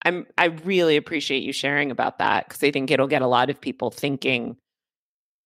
[0.05, 3.49] I'm I really appreciate you sharing about that because I think it'll get a lot
[3.49, 4.55] of people thinking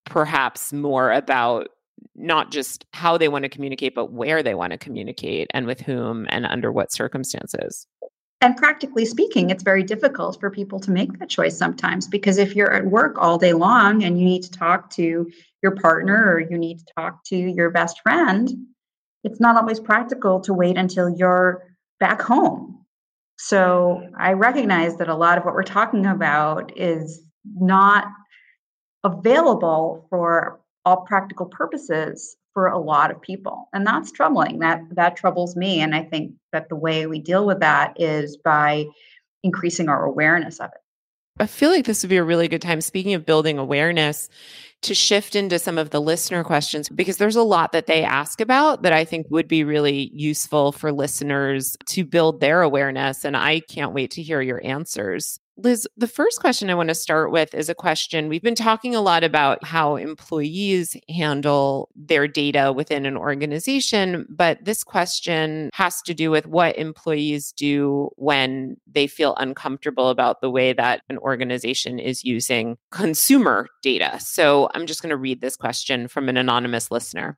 [0.06, 1.70] perhaps more about
[2.16, 5.82] not just how they want to communicate, but where they want to communicate and with
[5.82, 7.88] whom and under what circumstances.
[8.42, 12.56] And practically speaking, it's very difficult for people to make that choice sometimes because if
[12.56, 15.30] you're at work all day long and you need to talk to
[15.62, 18.50] your partner or you need to talk to your best friend,
[19.26, 22.79] it's not always practical to wait until you're back home.
[23.42, 27.22] So I recognize that a lot of what we're talking about is
[27.56, 28.06] not
[29.06, 34.60] available for all practical purposes for a lot of people and that's troubling.
[34.60, 38.36] That that troubles me and i think that the way we deal with that is
[38.36, 38.86] by
[39.44, 40.82] increasing our awareness of it
[41.40, 44.30] i feel like this would be a really good time speaking of building awareness
[44.82, 48.40] to shift into some of the listener questions because there's a lot that they ask
[48.40, 53.26] about that I think would be really useful for listeners to build their awareness.
[53.26, 55.40] And I can't wait to hear your answers.
[55.62, 58.30] Liz, the first question I want to start with is a question.
[58.30, 64.64] We've been talking a lot about how employees handle their data within an organization, but
[64.64, 70.50] this question has to do with what employees do when they feel uncomfortable about the
[70.50, 74.18] way that an organization is using consumer data.
[74.20, 77.38] So I'm just going to read this question from an anonymous listener.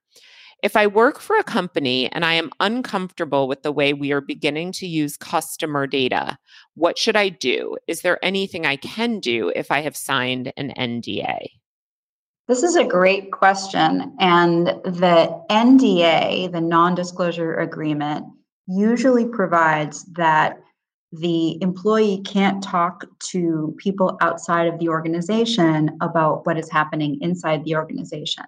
[0.62, 4.22] If I work for a company and I am uncomfortable with the way we are
[4.22, 6.38] beginning to use customer data,
[6.76, 7.78] what should I do?
[7.88, 11.48] Is there anything I can do if I have signed an NDA?
[12.48, 14.16] This is a great question.
[14.20, 18.26] And the NDA, the non disclosure agreement,
[18.68, 20.60] usually provides that
[21.12, 27.64] the employee can't talk to people outside of the organization about what is happening inside
[27.66, 28.46] the organization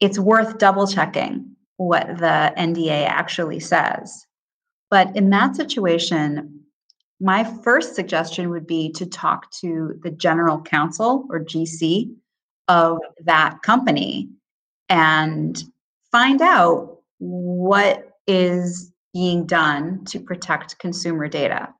[0.00, 4.26] it's worth double checking what the NDA actually says.
[4.90, 6.60] But in that situation,
[7.20, 12.14] my first suggestion would be to talk to the general counsel or GC
[12.68, 14.28] of that company
[14.88, 15.62] and
[16.12, 21.72] find out what is being done to protect consumer data.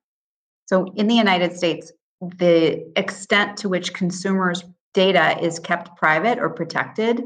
[0.67, 4.65] So, in the United States, the extent to which consumers'
[4.95, 7.23] data is kept private or protected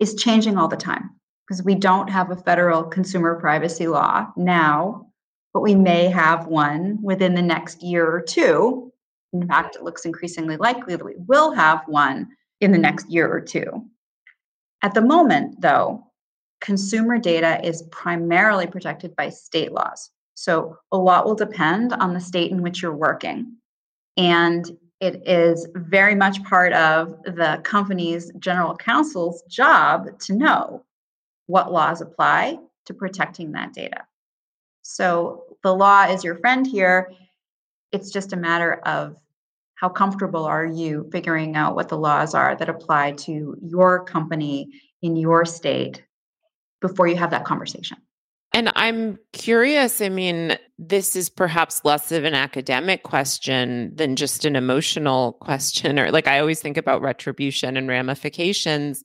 [0.00, 1.10] is changing all the time
[1.46, 5.06] because we don't have a federal consumer privacy law now,
[5.52, 8.92] but we may have one within the next year or two.
[9.32, 12.28] In fact, it looks increasingly likely that we will have one
[12.60, 13.86] in the next year or two.
[14.82, 16.04] At the moment, though,
[16.60, 20.10] consumer data is primarily protected by state laws.
[20.34, 23.56] So a lot will depend on the state in which you're working.
[24.16, 24.70] And
[25.00, 30.84] it is very much part of the company's general counsel's job to know
[31.46, 34.04] what laws apply to protecting that data.
[34.82, 37.12] So the law is your friend here.
[37.92, 39.16] It's just a matter of
[39.74, 44.70] how comfortable are you figuring out what the laws are that apply to your company
[45.02, 46.02] in your state
[46.80, 47.98] before you have that conversation.
[48.54, 54.44] And I'm curious, I mean, this is perhaps less of an academic question than just
[54.44, 59.04] an emotional question, or like I always think about retribution and ramifications.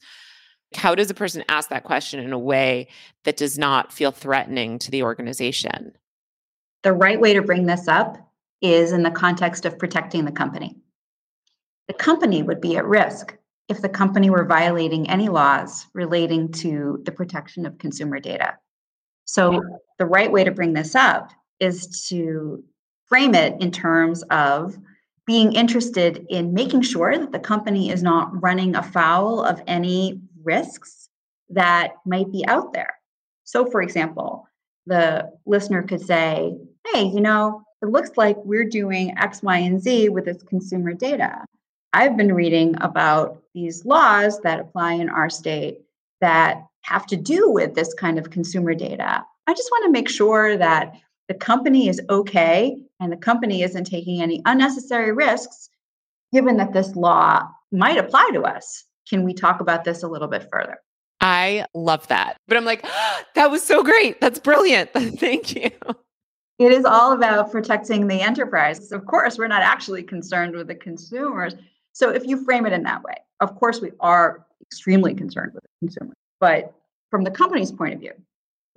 [0.75, 2.87] How does a person ask that question in a way
[3.25, 5.93] that does not feel threatening to the organization?
[6.83, 8.17] The right way to bring this up
[8.61, 10.77] is in the context of protecting the company.
[11.87, 13.37] The company would be at risk
[13.67, 18.57] if the company were violating any laws relating to the protection of consumer data.
[19.25, 19.61] So,
[19.99, 22.63] the right way to bring this up is to
[23.05, 24.77] frame it in terms of
[25.25, 31.09] being interested in making sure that the company is not running afoul of any risks
[31.49, 32.93] that might be out there.
[33.43, 34.47] So, for example,
[34.85, 36.57] the listener could say,
[36.91, 40.93] Hey, you know, it looks like we're doing X, Y, and Z with this consumer
[40.93, 41.45] data.
[41.93, 45.81] I've been reading about these laws that apply in our state
[46.19, 49.23] that have to do with this kind of consumer data.
[49.47, 50.93] I just want to make sure that
[51.27, 55.69] the company is okay and the company isn't taking any unnecessary risks,
[56.31, 58.85] given that this law might apply to us.
[59.09, 60.77] Can we talk about this a little bit further?
[61.21, 62.35] I love that.
[62.47, 64.19] But I'm like, oh, that was so great.
[64.21, 64.91] That's brilliant.
[64.93, 65.71] Thank you.
[66.59, 68.91] It is all about protecting the enterprise.
[68.91, 71.55] Of course, we're not actually concerned with the consumers.
[71.93, 75.63] So if you frame it in that way, of course, we are extremely concerned with
[75.63, 76.15] the consumers.
[76.43, 76.73] But
[77.09, 78.11] from the company's point of view,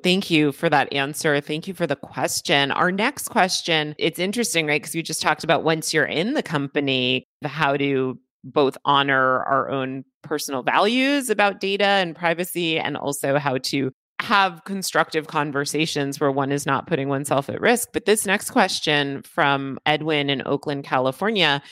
[0.04, 1.40] Thank you for that answer.
[1.40, 2.70] Thank you for the question.
[2.70, 4.80] Our next question, it's interesting, right?
[4.80, 9.68] Because you just talked about once you're in the company, how to both honor our
[9.68, 13.90] own personal values about data and privacy and also how to
[14.20, 17.88] have constructive conversations where one is not putting oneself at risk.
[17.92, 21.62] But this next question from Edwin in Oakland, California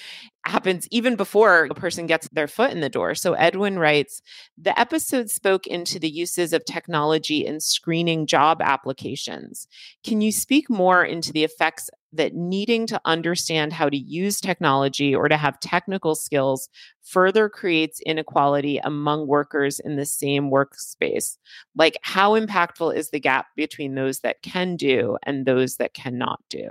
[0.46, 3.14] happens even before a person gets their foot in the door.
[3.14, 4.20] So Edwin writes
[4.58, 9.66] The episode spoke into the uses of technology in screening job applications.
[10.04, 15.14] Can you speak more into the effects that needing to understand how to use technology
[15.14, 16.68] or to have technical skills
[17.02, 21.38] further creates inequality among workers in the same workspace?
[21.76, 26.40] Like, how impactful is the gap between those that can do and those that cannot
[26.48, 26.70] do?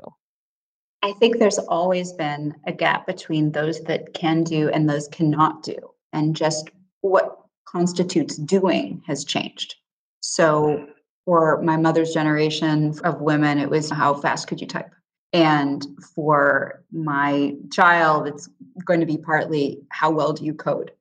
[1.03, 5.61] I think there's always been a gap between those that can do and those cannot
[5.61, 5.75] do.
[6.13, 6.69] And just
[7.01, 9.75] what constitutes doing has changed.
[10.21, 10.87] So,
[11.25, 14.91] for my mother's generation of women, it was how fast could you type?
[15.33, 15.85] And
[16.15, 18.47] for my child, it's
[18.85, 20.91] going to be partly how well do you code?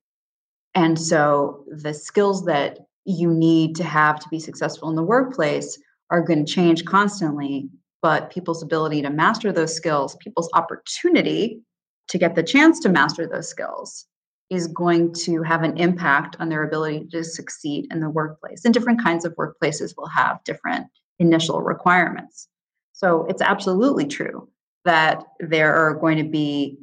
[0.75, 5.77] And so the skills that you need to have to be successful in the workplace
[6.09, 7.69] are going to change constantly
[8.03, 11.61] but people's ability to master those skills, people's opportunity
[12.09, 14.05] to get the chance to master those skills
[14.49, 18.65] is going to have an impact on their ability to succeed in the workplace.
[18.65, 20.85] And different kinds of workplaces will have different
[21.17, 22.49] initial requirements.
[22.91, 24.49] So it's absolutely true
[24.83, 26.77] that there are going to be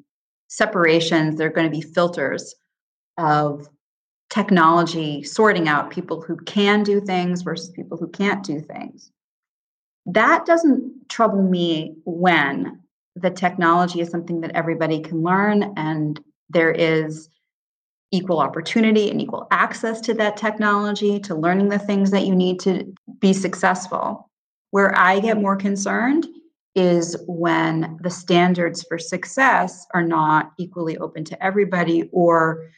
[0.48, 2.54] separations, there are going to be filters
[3.18, 3.68] of
[4.30, 9.12] technology sorting out people who can do things versus people who can't do things.
[10.14, 12.80] That doesn't trouble me when
[13.14, 17.28] the technology is something that everybody can learn and there is
[18.11, 22.58] equal opportunity and equal access to that technology, to learning the things that you need
[22.61, 24.28] to be successful.
[24.72, 26.26] Where I get more concerned
[26.74, 32.68] is when the standards for success are not equally open to everybody or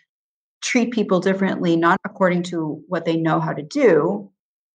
[0.61, 4.30] treat people differently, not according to what they know how to do,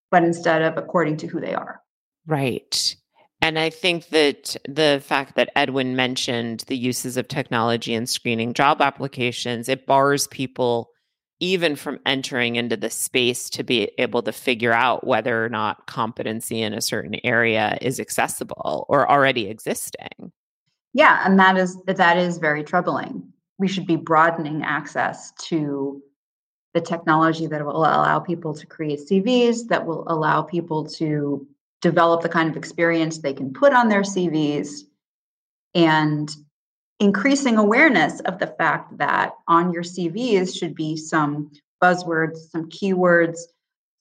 [0.09, 1.81] but instead of according to who they are.
[2.27, 2.95] Right.
[3.41, 8.53] And I think that the fact that Edwin mentioned the uses of technology in screening
[8.53, 10.89] job applications, it bars people
[11.39, 15.85] even from entering into the space to be able to figure out whether or not
[15.85, 20.31] competency in a certain area is accessible or already existing.
[20.93, 23.31] Yeah, and that is that is very troubling.
[23.59, 26.01] We should be broadening access to
[26.73, 31.47] the technology that will allow people to create CVs, that will allow people to
[31.81, 34.81] develop the kind of experience they can put on their CVs
[35.75, 36.29] and
[36.99, 41.51] increasing awareness of the fact that on your CVs should be some
[41.81, 43.39] buzzwords, some keywords,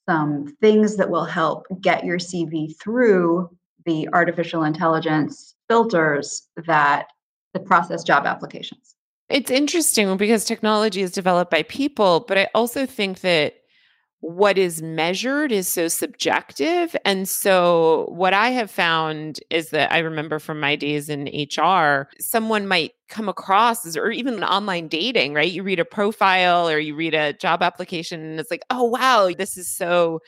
[0.08, 3.50] some things that will help get your CV through
[3.84, 7.08] the artificial intelligence filters that
[7.52, 8.94] that process job applications.
[9.28, 13.56] It's interesting because technology is developed by people, but I also think that
[14.26, 16.96] what is measured is so subjective.
[17.04, 22.08] And so, what I have found is that I remember from my days in HR,
[22.18, 25.52] someone might come across as, or even online dating, right?
[25.52, 29.30] You read a profile or you read a job application, and it's like, oh, wow,
[29.38, 30.18] this is so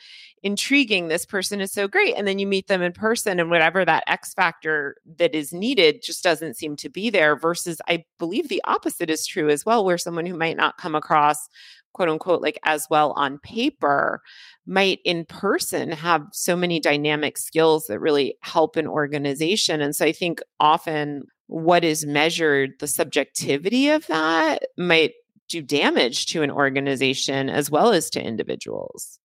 [0.43, 1.09] intriguing.
[1.09, 2.15] This person is so great.
[2.15, 6.01] And then you meet them in person, and whatever that X factor that is needed
[6.01, 7.35] just doesn't seem to be there.
[7.35, 10.95] Versus, I believe the opposite is true as well, where someone who might not come
[10.95, 11.49] across
[11.93, 14.21] quote unquote like as well on paper
[14.65, 20.05] might in person have so many dynamic skills that really help an organization and so
[20.05, 25.13] i think often what is measured the subjectivity of that might
[25.47, 29.19] do damage to an organization as well as to individuals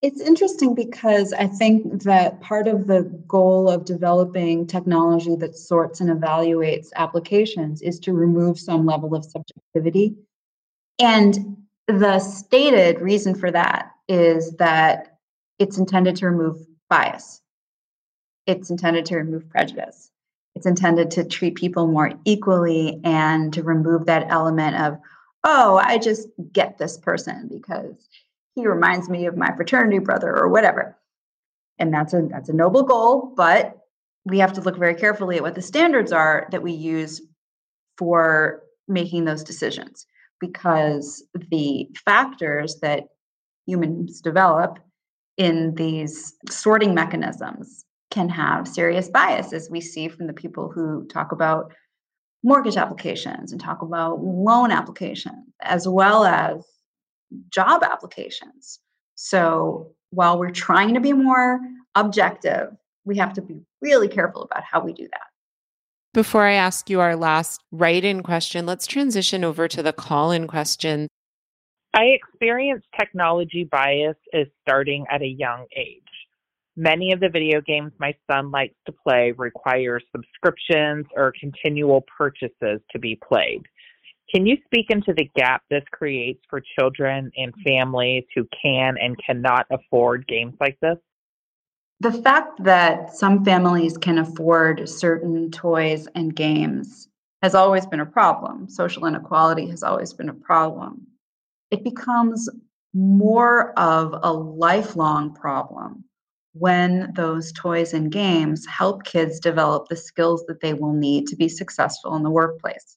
[0.00, 6.00] it's interesting because I think that part of the goal of developing technology that sorts
[6.00, 10.14] and evaluates applications is to remove some level of subjectivity.
[11.00, 11.56] And
[11.88, 15.18] the stated reason for that is that
[15.58, 17.40] it's intended to remove bias.
[18.46, 20.10] It's intended to remove prejudice.
[20.54, 24.98] It's intended to treat people more equally and to remove that element of,
[25.44, 28.08] oh, I just get this person because
[28.54, 30.96] he reminds me of my fraternity brother or whatever.
[31.78, 33.78] And that's a that's a noble goal, but
[34.24, 37.22] we have to look very carefully at what the standards are that we use
[37.96, 40.06] for making those decisions
[40.40, 43.04] because the factors that
[43.66, 44.78] humans develop
[45.36, 51.06] in these sorting mechanisms can have serious bias, as we see from the people who
[51.06, 51.72] talk about
[52.42, 56.64] mortgage applications and talk about loan applications, as well as
[57.50, 58.80] job applications.
[59.14, 61.60] So while we're trying to be more
[61.94, 62.70] objective,
[63.04, 65.27] we have to be really careful about how we do that.
[66.18, 70.32] Before I ask you our last write in question, let's transition over to the call
[70.32, 71.06] in question.
[71.94, 76.02] I experience technology bias is starting at a young age.
[76.76, 82.80] Many of the video games my son likes to play require subscriptions or continual purchases
[82.90, 83.62] to be played.
[84.34, 89.16] Can you speak into the gap this creates for children and families who can and
[89.24, 90.98] cannot afford games like this?
[92.00, 97.08] The fact that some families can afford certain toys and games
[97.42, 98.68] has always been a problem.
[98.68, 101.06] Social inequality has always been a problem.
[101.72, 102.48] It becomes
[102.94, 106.04] more of a lifelong problem
[106.52, 111.36] when those toys and games help kids develop the skills that they will need to
[111.36, 112.96] be successful in the workplace.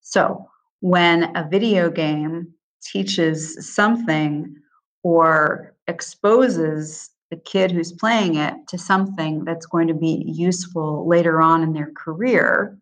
[0.00, 0.48] So,
[0.80, 2.52] when a video game
[2.82, 4.54] teaches something
[5.02, 11.40] or exposes the kid who's playing it to something that's going to be useful later
[11.40, 12.78] on in their career,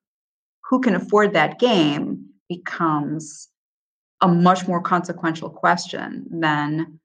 [0.69, 3.49] who can afford that game becomes
[4.21, 6.99] a much more consequential question than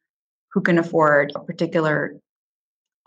[0.52, 2.20] who can afford a particular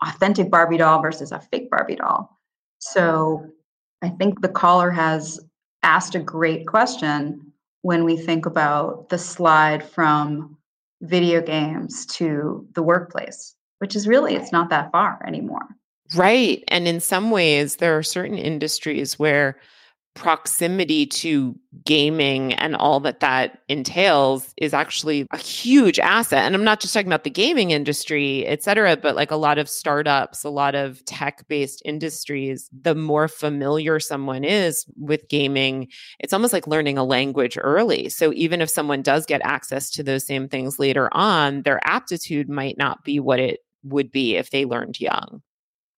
[0.01, 2.37] authentic Barbie doll versus a fake Barbie doll.
[2.79, 3.45] So
[4.01, 5.39] I think the caller has
[5.83, 10.57] asked a great question when we think about the slide from
[11.01, 15.67] video games to the workplace, which is really, it's not that far anymore.
[16.15, 16.63] Right.
[16.69, 19.57] And in some ways, there are certain industries where
[20.15, 21.53] proximity to
[21.85, 26.93] gaming and all that that entails is actually a huge asset and i'm not just
[26.93, 30.75] talking about the gaming industry et cetera but like a lot of startups a lot
[30.75, 35.87] of tech based industries the more familiar someone is with gaming
[36.19, 40.03] it's almost like learning a language early so even if someone does get access to
[40.03, 44.49] those same things later on their aptitude might not be what it would be if
[44.49, 45.41] they learned young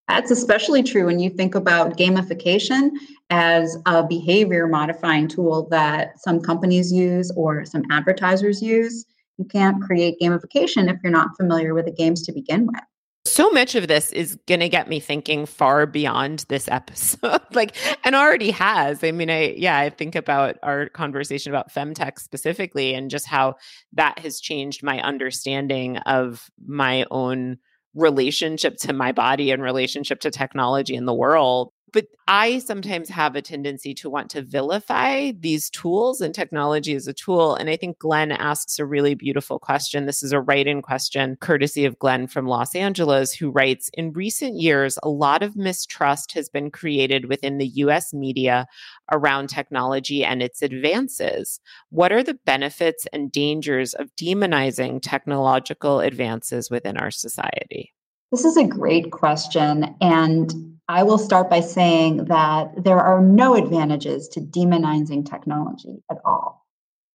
[0.08, 2.92] that's especially true when you think about gamification
[3.30, 9.06] as a behavior modifying tool that some companies use or some advertisers use.
[9.38, 12.82] You can't create gamification if you're not familiar with the games to begin with.
[13.26, 17.76] So much of this is going to get me thinking far beyond this episode, like,
[18.06, 19.04] and already has.
[19.04, 23.56] I mean, I, yeah, I think about our conversation about femtech specifically and just how
[23.94, 27.58] that has changed my understanding of my own
[27.96, 31.72] relationship to my body and relationship to technology in the world.
[31.94, 37.08] But I sometimes have a tendency to want to vilify these tools and technology as
[37.08, 37.56] a tool.
[37.56, 40.06] And I think Glenn asks a really beautiful question.
[40.06, 44.12] This is a write in question, courtesy of Glenn from Los Angeles, who writes In
[44.14, 48.66] recent years, a lot of mistrust has been created within the US media
[49.12, 51.60] around technology and its advances.
[51.92, 57.94] What are the benefits and dangers of demonizing technological advances within our society?
[58.32, 59.96] This is a great question.
[60.02, 66.18] And I will start by saying that there are no advantages to demonizing technology at
[66.24, 66.66] all.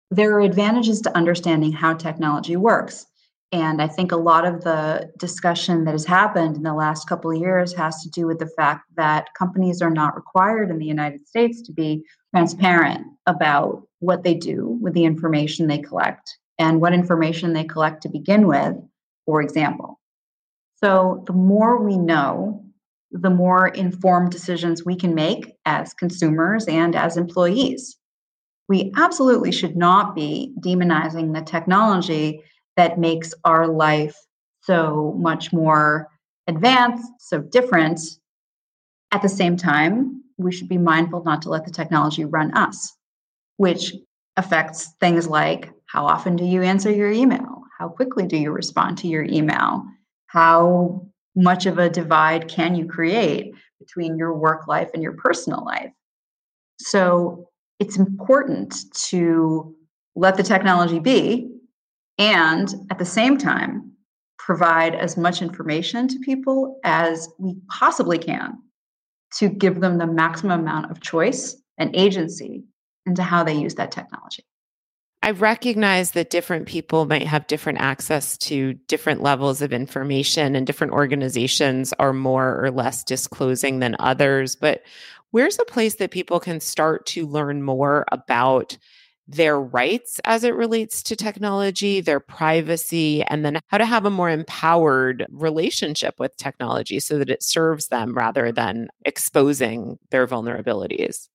[0.09, 3.05] There are advantages to understanding how technology works.
[3.51, 7.32] And I think a lot of the discussion that has happened in the last couple
[7.32, 10.86] of years has to do with the fact that companies are not required in the
[10.86, 12.03] United States to be
[12.34, 18.01] transparent about what they do with the information they collect and what information they collect
[18.03, 18.76] to begin with,
[19.26, 19.99] for example.
[20.84, 22.66] So the more we know
[23.12, 27.97] the more informed decisions we can make as consumers and as employees.
[28.70, 32.41] We absolutely should not be demonizing the technology
[32.76, 34.16] that makes our life
[34.62, 36.08] so much more
[36.47, 37.99] advanced, so different.
[39.12, 42.93] At the same time, we should be mindful not to let the technology run us,
[43.55, 43.93] which
[44.36, 47.64] affects things like how often do you answer your email?
[47.80, 49.86] How quickly do you respond to your email?
[50.28, 51.08] How
[51.38, 55.92] much of a divide can you create between your work life and your personal life?
[56.80, 57.48] So
[57.80, 58.76] it's important
[59.10, 59.76] to
[60.16, 61.50] let the technology be
[62.18, 63.92] and at the same time
[64.40, 68.58] provide as much information to people as we possibly can
[69.36, 72.64] to give them the maximum amount of choice and agency
[73.06, 74.44] into how they use that technology.
[75.24, 80.65] I recognize that different people might have different access to different levels of information, and
[80.65, 84.55] different organizations are more or less disclosing than others.
[84.55, 84.84] But
[85.32, 88.78] where's a place that people can start to learn more about
[89.28, 94.09] their rights as it relates to technology, their privacy, and then how to have a
[94.09, 101.28] more empowered relationship with technology so that it serves them rather than exposing their vulnerabilities?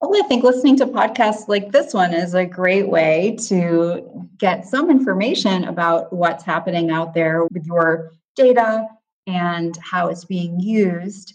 [0.00, 4.64] Well, I think listening to podcasts like this one is a great way to get
[4.64, 8.86] some information about what's happening out there with your data
[9.26, 11.34] and how it's being used.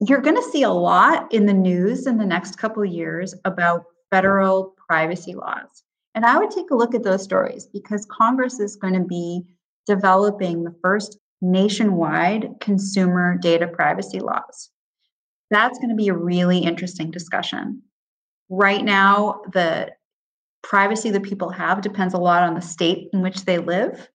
[0.00, 3.84] You're going to see a lot in the news in the next couple years about
[4.12, 5.82] federal privacy laws.
[6.14, 9.42] And I would take a look at those stories because Congress is going to be
[9.86, 14.70] developing the first nationwide consumer data privacy laws.
[15.52, 17.82] That's going to be a really interesting discussion.
[18.48, 19.92] Right now, the
[20.62, 24.08] privacy that people have depends a lot on the state in which they live,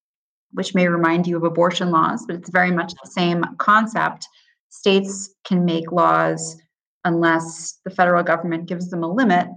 [0.52, 4.28] which may remind you of abortion laws, but it's very much the same concept.
[4.70, 6.58] States can make laws
[7.06, 9.48] unless the federal government gives them a limit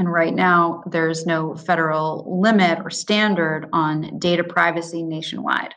[0.00, 5.74] and right now, there's no federal limit or standard on data privacy nationwide.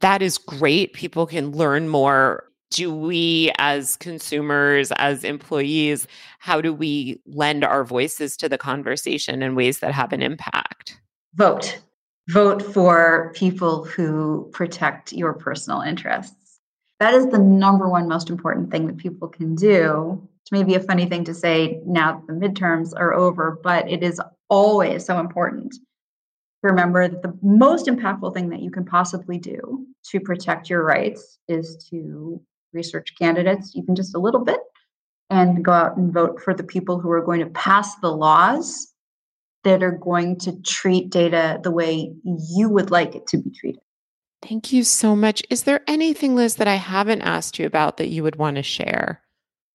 [0.00, 0.92] That is great.
[0.92, 2.45] People can learn more.
[2.70, 6.06] Do we, as consumers, as employees,
[6.38, 11.00] how do we lend our voices to the conversation in ways that have an impact?
[11.34, 11.80] Vote.
[12.28, 16.58] Vote for people who protect your personal interests.
[16.98, 20.76] That is the number one most important thing that people can do which may be
[20.76, 25.04] a funny thing to say now that the midterms are over, but it is always
[25.04, 25.80] so important to
[26.62, 31.38] remember that the most impactful thing that you can possibly do to protect your rights
[31.48, 32.40] is to
[32.76, 34.60] research candidates, even just a little bit,
[35.30, 38.92] and go out and vote for the people who are going to pass the laws
[39.64, 43.80] that are going to treat data the way you would like it to be treated.
[44.42, 45.42] Thank you so much.
[45.50, 48.62] Is there anything, Liz, that I haven't asked you about that you would want to
[48.62, 49.22] share?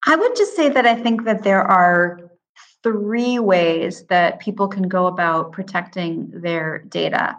[0.07, 2.31] I would just say that I think that there are
[2.83, 7.37] three ways that people can go about protecting their data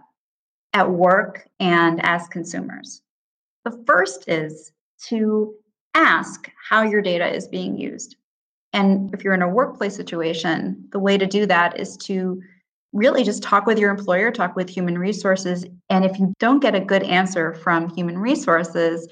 [0.75, 3.03] at work and as consumers.
[3.65, 4.73] The first is
[5.09, 5.55] to
[5.95, 8.17] ask how your data is being used.
[8.73, 12.41] And if you're in a workplace situation, the way to do that is to
[12.93, 15.65] really just talk with your employer, talk with human resources.
[15.91, 19.09] And if you don't get a good answer from human resources,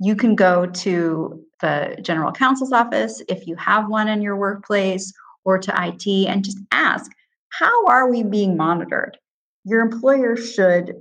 [0.00, 5.12] you can go to the general counsel's office if you have one in your workplace
[5.44, 7.10] or to IT and just ask,
[7.50, 9.18] how are we being monitored?
[9.64, 10.94] Your employer should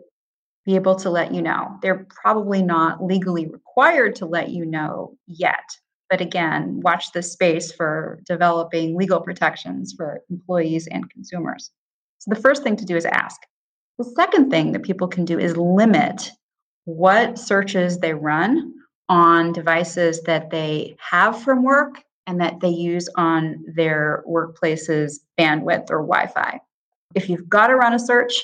[0.65, 1.77] be able to let you know.
[1.81, 3.68] They're probably not legally required
[4.15, 5.63] to let you know yet.
[6.09, 11.71] But again, watch this space for developing legal protections for employees and consumers.
[12.17, 13.39] So the first thing to do is ask.
[13.97, 16.31] The second thing that people can do is limit
[16.85, 18.73] what searches they run
[19.07, 25.89] on devices that they have from work and that they use on their workplace's bandwidth
[25.89, 26.59] or Wi Fi.
[27.15, 28.43] If you've got to run a search,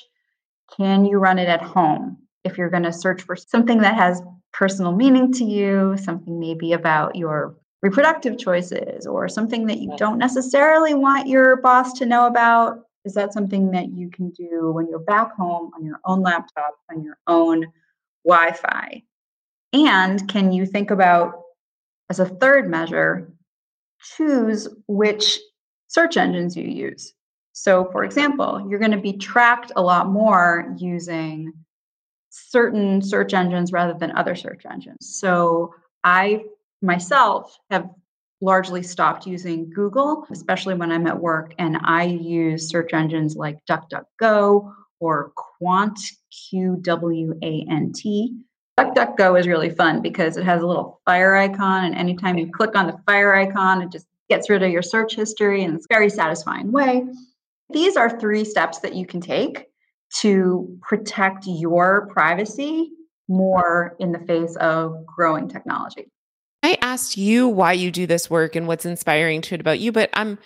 [0.76, 2.18] can you run it at home?
[2.44, 4.22] If you're going to search for something that has
[4.56, 10.18] personal meaning to you, something maybe about your reproductive choices, or something that you don't
[10.18, 14.88] necessarily want your boss to know about, is that something that you can do when
[14.88, 17.66] you're back home on your own laptop, on your own
[18.26, 19.04] Wi Fi?
[19.74, 21.34] And can you think about,
[22.10, 23.30] as a third measure,
[24.16, 25.38] choose which
[25.90, 27.14] search engines you use?
[27.52, 31.52] So, for example, you're going to be tracked a lot more using
[32.50, 34.98] certain search engines rather than other search engines.
[35.02, 35.74] So,
[36.04, 36.46] I
[36.82, 37.90] myself have
[38.42, 43.58] largely stopped using Google, especially when I'm at work, and I use search engines like
[43.66, 45.32] DuckDuckGo or
[45.62, 45.98] Qwant,
[46.32, 48.36] Q W A N T.
[48.78, 52.76] DuckDuckGo is really fun because it has a little fire icon, and anytime you click
[52.76, 56.10] on the fire icon, it just gets rid of your search history in a very
[56.10, 57.06] satisfying way.
[57.72, 59.68] These are three steps that you can take
[60.22, 62.92] to protect your privacy
[63.28, 66.08] more in the face of growing technology.
[66.64, 69.92] I asked you why you do this work and what's inspiring to it about you,
[69.92, 70.38] but I'm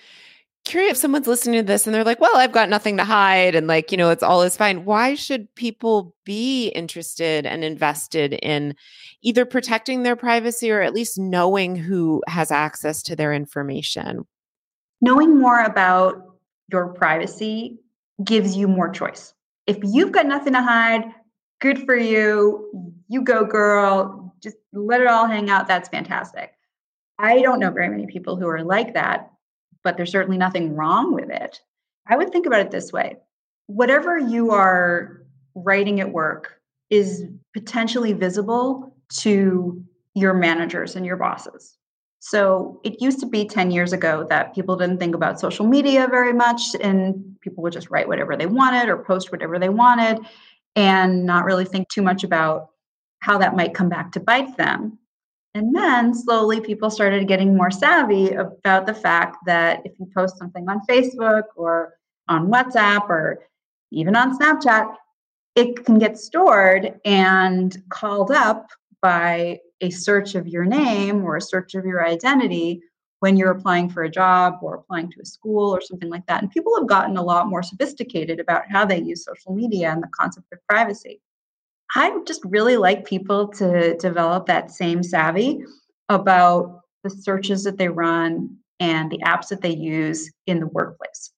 [0.65, 3.55] curious if someone's listening to this and they're like, well, I've got nothing to hide
[3.55, 4.85] and like, you know, it's all is fine.
[4.85, 8.75] Why should people be interested and invested in
[9.21, 14.27] either protecting their privacy or at least knowing who has access to their information?
[15.01, 16.21] Knowing more about
[16.71, 17.79] your privacy
[18.23, 19.33] gives you more choice.
[19.69, 21.03] If you've got nothing to hide,
[21.61, 22.93] good for you.
[23.07, 24.35] You go, girl.
[24.41, 25.67] Just let it all hang out.
[25.67, 26.53] That's fantastic.
[27.17, 29.31] I don't know very many people who are like that
[29.83, 31.61] but there's certainly nothing wrong with it.
[32.07, 33.17] I would think about it this way
[33.67, 35.21] whatever you are
[35.53, 36.59] writing at work
[36.89, 39.83] is potentially visible to
[40.15, 41.77] your managers and your bosses.
[42.19, 46.07] So it used to be 10 years ago that people didn't think about social media
[46.09, 50.19] very much and people would just write whatever they wanted or post whatever they wanted
[50.75, 52.69] and not really think too much about
[53.19, 54.97] how that might come back to bite them.
[55.55, 60.37] And then slowly people started getting more savvy about the fact that if you post
[60.37, 61.93] something on Facebook or
[62.27, 63.39] on WhatsApp or
[63.91, 64.93] even on Snapchat,
[65.55, 68.67] it can get stored and called up
[69.01, 72.81] by a search of your name or a search of your identity
[73.19, 76.41] when you're applying for a job or applying to a school or something like that.
[76.41, 80.01] And people have gotten a lot more sophisticated about how they use social media and
[80.01, 81.21] the concept of privacy.
[81.95, 85.63] I just really like people to develop that same savvy
[86.07, 91.31] about the searches that they run and the apps that they use in the workplace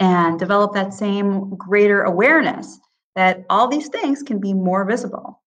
[0.00, 2.78] and develop that same greater awareness
[3.16, 5.40] that all these things can be more visible.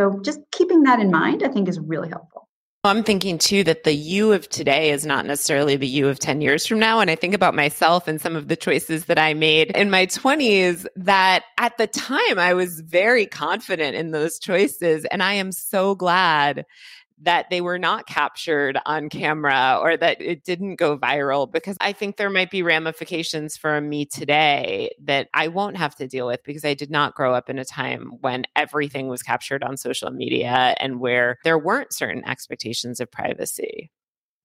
[0.00, 2.48] So just keeping that in mind, I think is really helpful.
[2.84, 6.40] I'm thinking too that the you of today is not necessarily the you of 10
[6.40, 7.00] years from now.
[7.00, 10.06] And I think about myself and some of the choices that I made in my
[10.06, 15.04] 20s that at the time I was very confident in those choices.
[15.10, 16.64] And I am so glad
[17.22, 21.92] that they were not captured on camera or that it didn't go viral because I
[21.92, 26.42] think there might be ramifications for me today that I won't have to deal with
[26.44, 30.10] because I did not grow up in a time when everything was captured on social
[30.10, 33.90] media and where there weren't certain expectations of privacy.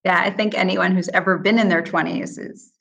[0.04, 2.72] Yeah, I think anyone who's ever been in their 20s is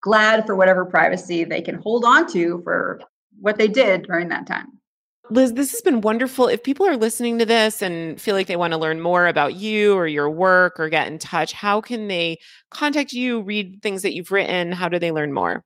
[0.00, 3.00] glad for whatever privacy they can hold on to for
[3.40, 4.68] what they did during that time.
[5.30, 6.48] Liz, this has been wonderful.
[6.48, 9.54] If people are listening to this and feel like they want to learn more about
[9.54, 12.38] you or your work or get in touch, how can they
[12.70, 14.70] contact you, read things that you've written?
[14.70, 15.64] How do they learn more?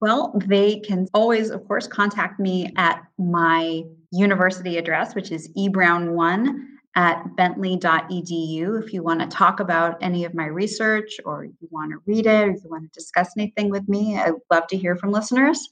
[0.00, 3.82] Well, they can always, of course, contact me at my
[4.12, 6.54] university address, which is ebrown1
[6.94, 8.84] at bentley.edu.
[8.84, 12.26] If you want to talk about any of my research or you want to read
[12.26, 15.68] it, or you want to discuss anything with me, I'd love to hear from listeners.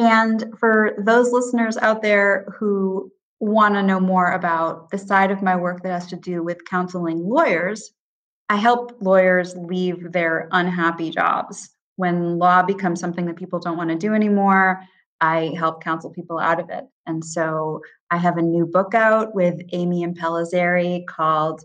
[0.00, 5.42] And for those listeners out there who want to know more about the side of
[5.42, 7.92] my work that has to do with counseling lawyers,
[8.48, 11.68] I help lawyers leave their unhappy jobs.
[11.96, 14.82] When law becomes something that people don't want to do anymore,
[15.20, 16.84] I help counsel people out of it.
[17.06, 21.62] And so I have a new book out with Amy and Impellizzeri called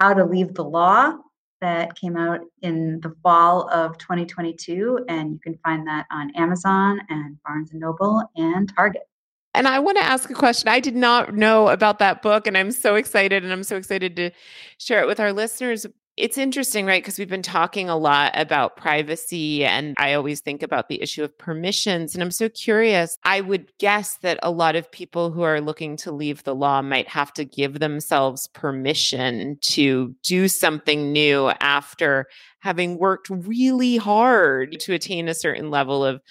[0.00, 1.18] How to Leave the Law
[1.64, 7.00] that came out in the fall of 2022 and you can find that on Amazon
[7.08, 9.08] and Barnes and Noble and Target.
[9.54, 10.68] And I want to ask a question.
[10.68, 14.14] I did not know about that book and I'm so excited and I'm so excited
[14.16, 14.30] to
[14.76, 15.86] share it with our listeners
[16.16, 17.02] it's interesting, right?
[17.02, 21.24] Because we've been talking a lot about privacy, and I always think about the issue
[21.24, 22.14] of permissions.
[22.14, 23.18] And I'm so curious.
[23.24, 26.82] I would guess that a lot of people who are looking to leave the law
[26.82, 32.26] might have to give themselves permission to do something new after
[32.60, 36.22] having worked really hard to attain a certain level of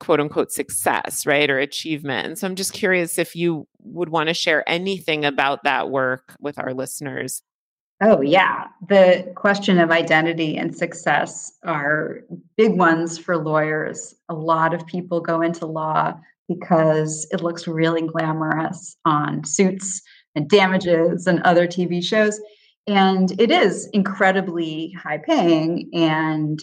[0.00, 1.50] quote unquote success, right?
[1.50, 2.26] Or achievement.
[2.26, 6.34] And so I'm just curious if you would want to share anything about that work
[6.40, 7.42] with our listeners.
[8.02, 8.66] Oh, yeah.
[8.88, 12.20] The question of identity and success are
[12.56, 14.14] big ones for lawyers.
[14.28, 16.14] A lot of people go into law
[16.46, 20.02] because it looks really glamorous on suits
[20.34, 22.38] and damages and other TV shows.
[22.86, 26.62] And it is incredibly high paying and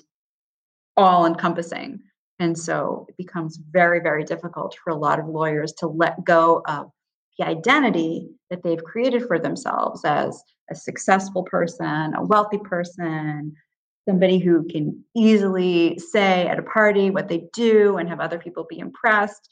[0.96, 2.00] all encompassing.
[2.38, 6.62] And so it becomes very, very difficult for a lot of lawyers to let go
[6.68, 6.92] of
[7.40, 13.56] the identity that they've created for themselves as a successful person, a wealthy person,
[14.08, 18.66] somebody who can easily say at a party what they do and have other people
[18.70, 19.50] be impressed.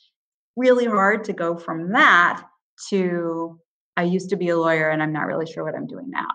[0.55, 2.43] Really hard to go from that
[2.89, 3.59] to
[3.97, 6.27] I used to be a lawyer and I'm not really sure what I'm doing now.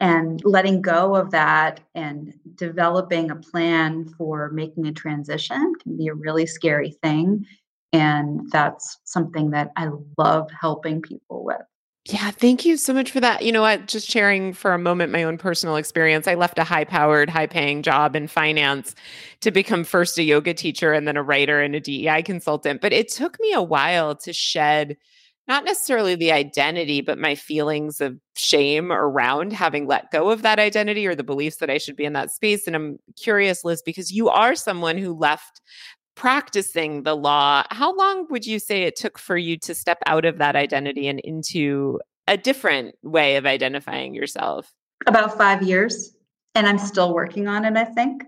[0.00, 6.08] And letting go of that and developing a plan for making a transition can be
[6.08, 7.46] a really scary thing.
[7.92, 9.88] And that's something that I
[10.18, 11.62] love helping people with.
[12.08, 13.42] Yeah, thank you so much for that.
[13.42, 13.88] You know what?
[13.88, 16.28] Just sharing for a moment my own personal experience.
[16.28, 18.94] I left a high powered, high paying job in finance
[19.40, 22.80] to become first a yoga teacher and then a writer and a DEI consultant.
[22.80, 24.96] But it took me a while to shed
[25.48, 30.58] not necessarily the identity, but my feelings of shame around having let go of that
[30.58, 32.66] identity or the beliefs that I should be in that space.
[32.66, 35.60] And I'm curious, Liz, because you are someone who left
[36.16, 40.24] practicing the law, how long would you say it took for you to step out
[40.24, 44.72] of that identity and into a different way of identifying yourself?
[45.06, 46.16] About five years.
[46.54, 48.22] And I'm still working on it, I think.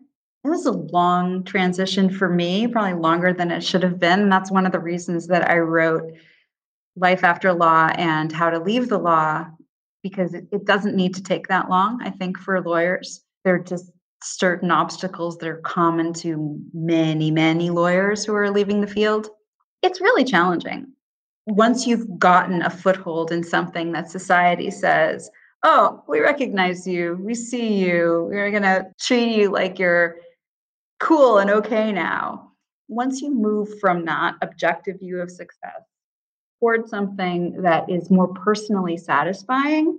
[0.44, 4.20] It was a long transition for me, probably longer than it should have been.
[4.20, 6.12] And that's one of the reasons that I wrote
[6.94, 9.46] Life After Law and How to Leave the Law,
[10.02, 13.24] because it, it doesn't need to take that long, I think, for lawyers.
[13.44, 13.90] They're just
[14.22, 19.28] certain obstacles that are common to many, many lawyers who are leaving the field.
[19.82, 20.86] It's really challenging.
[21.46, 25.30] Once you've gotten a foothold in something that society says,
[25.64, 30.16] oh, we recognize you, we see you, we're going to treat you like you're
[31.00, 32.52] cool and okay now.
[32.88, 35.82] Once you move from that objective view of success
[36.60, 39.98] toward something that is more personally satisfying,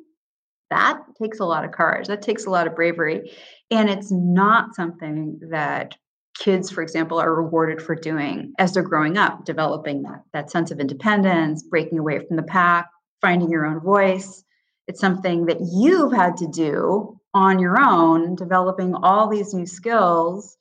[0.69, 2.07] that takes a lot of courage.
[2.07, 3.31] That takes a lot of bravery.
[3.71, 5.95] And it's not something that
[6.37, 10.71] kids, for example, are rewarded for doing as they're growing up, developing that, that sense
[10.71, 12.87] of independence, breaking away from the pack,
[13.21, 14.43] finding your own voice.
[14.87, 20.57] It's something that you've had to do on your own, developing all these new skills,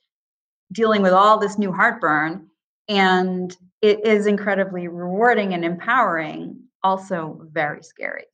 [0.73, 2.49] dealing with all this new heartburn.
[2.89, 8.25] And it is incredibly rewarding and empowering, also very scary.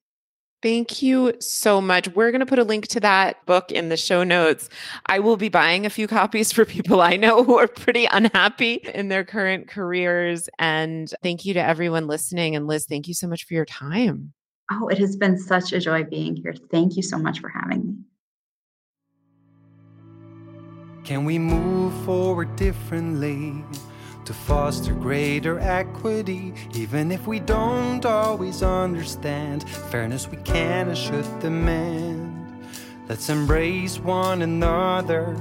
[0.65, 2.09] Thank you so much.
[2.09, 4.71] We're going to put a link to that book in the show notes.
[5.05, 8.77] I will be buying a few copies for people I know who are pretty unhappy
[8.95, 10.49] in their current careers.
[10.59, 12.57] And thank you to everyone listening.
[12.57, 14.33] And Liz, thank you so much for your time.
[14.73, 16.55] Oh, it has been such a joy being here.
[16.71, 17.97] Thank you so much for having me.
[21.05, 23.63] Can we move forward differently?
[24.25, 26.55] To foster greater equity.
[26.75, 32.31] Even if we don't always understand fairness, we can and should demand.
[33.09, 35.37] Let's embrace one another,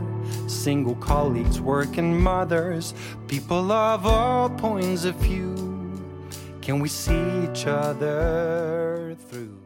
[0.48, 2.94] single colleagues, working mothers,
[3.28, 5.56] people of all points of view.
[6.62, 9.63] Can we see each other through?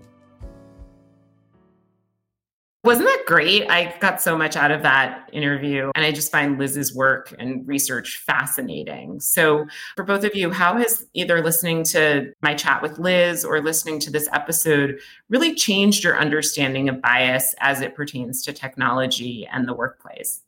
[2.87, 3.69] Wasn't that great?
[3.69, 5.91] I got so much out of that interview.
[5.93, 9.19] And I just find Liz's work and research fascinating.
[9.19, 9.65] So,
[9.97, 13.99] for both of you, how has either listening to my chat with Liz or listening
[13.99, 19.67] to this episode really changed your understanding of bias as it pertains to technology and
[19.67, 20.43] the workplace?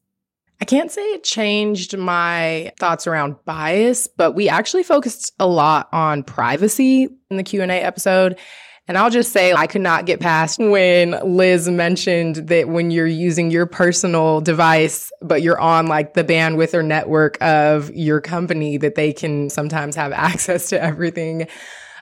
[0.62, 5.90] I can't say it changed my thoughts around bias, but we actually focused a lot
[5.92, 8.40] on privacy in the Q&A episode
[8.90, 13.06] and I'll just say, I could not get past when Liz mentioned that when you're
[13.06, 18.78] using your personal device, but you're on like the bandwidth or network of your company,
[18.78, 21.48] that they can sometimes have access to everything.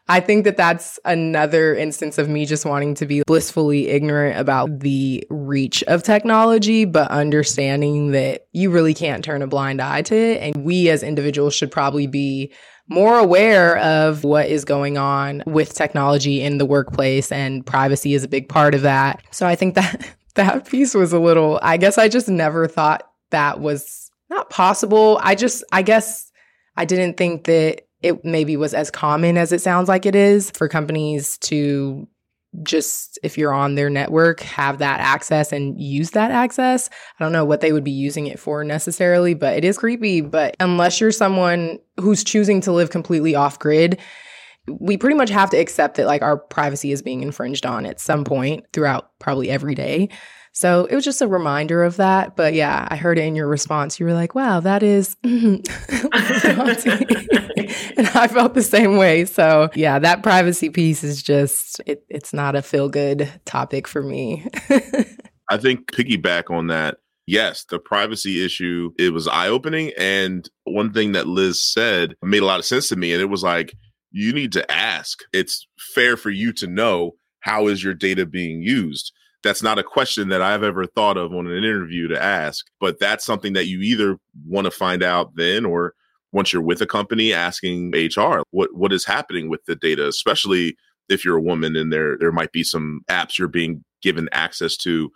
[0.07, 4.79] I think that that's another instance of me just wanting to be blissfully ignorant about
[4.79, 10.15] the reach of technology, but understanding that you really can't turn a blind eye to
[10.15, 10.41] it.
[10.41, 12.53] And we as individuals should probably be
[12.87, 18.23] more aware of what is going on with technology in the workplace and privacy is
[18.23, 19.21] a big part of that.
[19.31, 23.09] So I think that that piece was a little I guess I just never thought
[23.31, 25.19] that was not possible.
[25.21, 26.31] I just I guess
[26.75, 30.51] I didn't think that it maybe was as common as it sounds like it is
[30.51, 32.07] for companies to
[32.63, 36.89] just if you're on their network have that access and use that access.
[37.19, 40.21] I don't know what they would be using it for necessarily but it is creepy.
[40.21, 43.99] But unless you're someone who's choosing to live completely off grid
[44.79, 47.99] we pretty much have to accept that like our privacy is being infringed on at
[47.99, 50.09] some point throughout probably every day
[50.57, 52.35] so it was just a reminder of that.
[52.35, 53.99] But yeah, I heard it in your response.
[53.99, 55.61] You were like, wow, that is and
[58.15, 59.25] I felt the same way.
[59.25, 64.01] So yeah, that privacy piece is just, it, it's not a feel good topic for
[64.01, 64.47] me.
[65.47, 66.97] I think piggyback on that.
[67.27, 69.91] Yes, the privacy issue, it was eye opening.
[69.95, 73.13] And one thing that Liz said made a lot of sense to me.
[73.13, 73.75] And it was like,
[74.09, 75.19] you need to ask.
[75.33, 77.11] It's fair for you to know
[77.41, 79.13] how is your data being used
[79.43, 82.99] that's not a question that I've ever thought of on an interview to ask, but
[82.99, 85.93] that's something that you either want to find out then or
[86.31, 90.75] once you're with a company asking HR what what is happening with the data, especially
[91.09, 94.75] if you're a woman and there there might be some apps you're being given access
[94.77, 95.11] to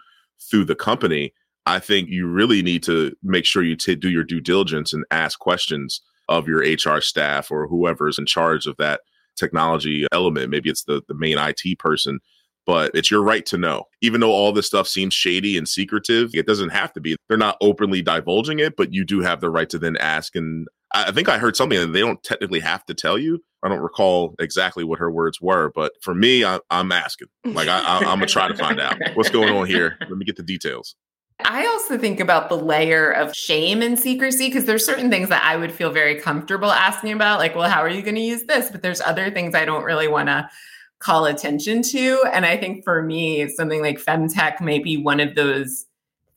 [0.49, 1.33] through the company.
[1.65, 5.05] I think you really need to make sure you t- do your due diligence and
[5.11, 9.01] ask questions of your HR staff or whoever's in charge of that
[9.35, 10.49] technology element.
[10.49, 12.19] Maybe it's the the main IT person
[12.65, 13.85] but it's your right to know.
[14.01, 17.15] Even though all this stuff seems shady and secretive, it doesn't have to be.
[17.27, 20.35] They're not openly divulging it, but you do have the right to then ask.
[20.35, 23.39] And I think I heard something that they don't technically have to tell you.
[23.63, 27.27] I don't recall exactly what her words were, but for me, I, am asking.
[27.45, 29.97] Like I, I, I'm gonna try to find out what's going on here.
[30.01, 30.95] Let me get the details.
[31.45, 35.43] I also think about the layer of shame and secrecy because there's certain things that
[35.43, 38.43] I would feel very comfortable asking about, like, well, how are you going to use
[38.43, 38.69] this?
[38.69, 40.49] But there's other things I don't really want to
[41.01, 42.23] call attention to.
[42.31, 45.85] And I think for me, something like femtech may be one of those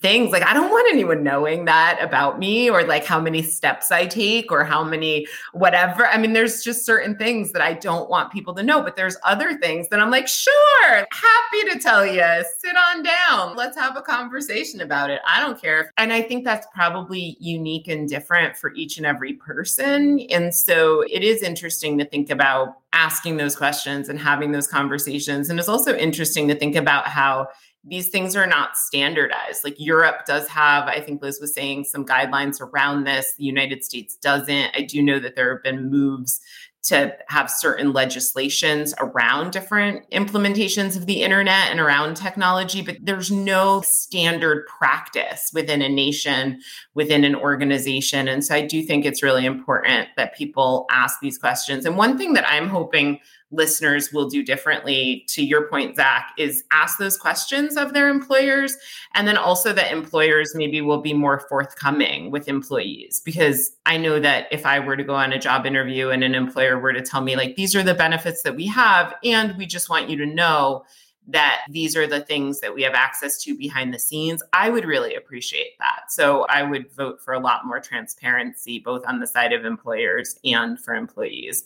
[0.05, 0.33] things.
[0.33, 4.05] Like, I don't want anyone knowing that about me or like how many steps I
[4.05, 6.07] take or how many whatever.
[6.07, 9.17] I mean, there's just certain things that I don't want people to know, but there's
[9.25, 12.23] other things that I'm like, sure, happy to tell you.
[12.59, 13.57] Sit on down.
[13.57, 15.23] Let's have a conversation about it.
[15.27, 15.91] I don't care.
[15.97, 20.21] And I think that's probably unique and different for each and every person.
[20.29, 25.49] And so it is interesting to think about asking those questions and having those conversations.
[25.49, 27.49] And it's also interesting to think about how
[27.87, 29.63] these things are not standardized.
[29.65, 33.35] Like Europe does have, I think Liz was saying, some guidelines around this.
[33.37, 34.71] The United States doesn't.
[34.75, 36.41] I do know that there have been moves
[36.85, 43.31] to have certain legislations around different implementations of the internet and around technology, but there's
[43.31, 46.61] no standard practice within a nation,
[46.93, 48.29] within an organization.
[48.29, 51.87] And so I do think it's really important that people ask these questions.
[51.87, 53.19] And one thing that I'm hoping
[53.51, 58.77] listeners will do differently, to your point, Zack, is ask those questions of their employers.
[59.15, 63.23] And then also that employers maybe will be more forthcoming with employees.
[63.25, 66.35] Because I know that if I were to go on a job interview and an
[66.35, 69.67] employer were to tell me, like, these are the benefits that we have, and we
[69.67, 70.85] just want you to know
[71.27, 74.85] that these are the things that we have access to behind the scenes, I would
[74.85, 76.11] really appreciate that.
[76.13, 80.39] So I would vote for a lot more transparency, both on the side of employers
[80.45, 81.65] and for employees.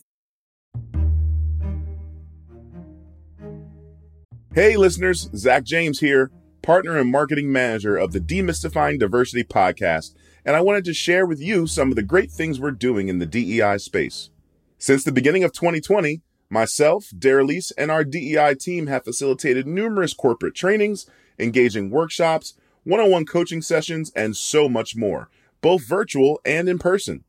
[4.59, 6.33] Hey, listeners, Zack James here,
[6.63, 11.41] partner and marketing manager of the Demystifying Diversity podcast, and I wanted to share with
[11.41, 14.31] you some of the great things we're doing in the DEI space.
[14.77, 20.57] Since the beginning of 2020, myself, Daralyse, and our DEI team have facilitated numerous corporate
[20.57, 21.07] trainings,
[21.39, 25.31] engaging workshops, one on one coaching sessions, and so much more,
[25.61, 27.23] both virtual and in person.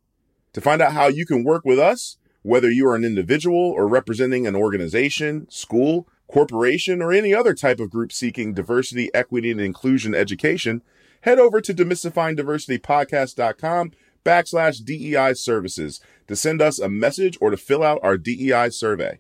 [0.54, 3.88] To find out how you can work with us, whether you are an individual or
[3.88, 9.60] representing an organization, school, corporation, or any other type of group seeking diversity, equity, and
[9.60, 10.82] inclusion education,
[11.22, 13.92] head over to demystifyingdiversitypodcast.com
[14.24, 19.20] backslash DEI services to send us a message or to fill out our DEI survey.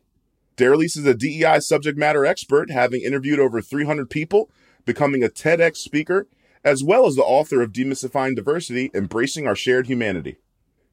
[0.56, 4.49] Daralyse is a DEI subject matter expert, having interviewed over 300 people,
[4.86, 6.27] becoming a TEDx speaker,
[6.64, 10.38] as well as the author of Demystifying Diversity, Embracing Our Shared Humanity.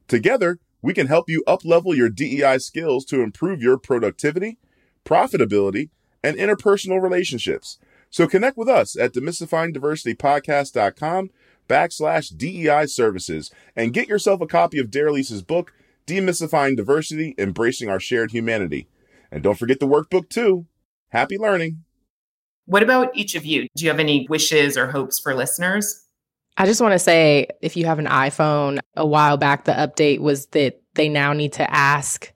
[0.07, 4.59] Together, we can help you uplevel your DEI skills to improve your productivity,
[5.05, 5.91] profitability,
[6.27, 7.79] and interpersonal relationships.
[8.11, 11.31] So connect with us at demystifyingdiversitypodcast.com
[11.69, 15.73] backslash DEI services and get yourself a copy of Daralyse's book,
[16.07, 18.89] Demystifying Diversity, Embracing Our Shared Humanity.
[19.31, 20.67] And don't forget the workbook too.
[21.11, 21.85] Happy learning.
[22.65, 23.69] What about each of you?
[23.77, 26.03] Do you have any wishes or hopes for listeners?
[26.57, 30.19] I just want to say if you have an iPhone, a while back, the update
[30.19, 32.33] was that they now need to ask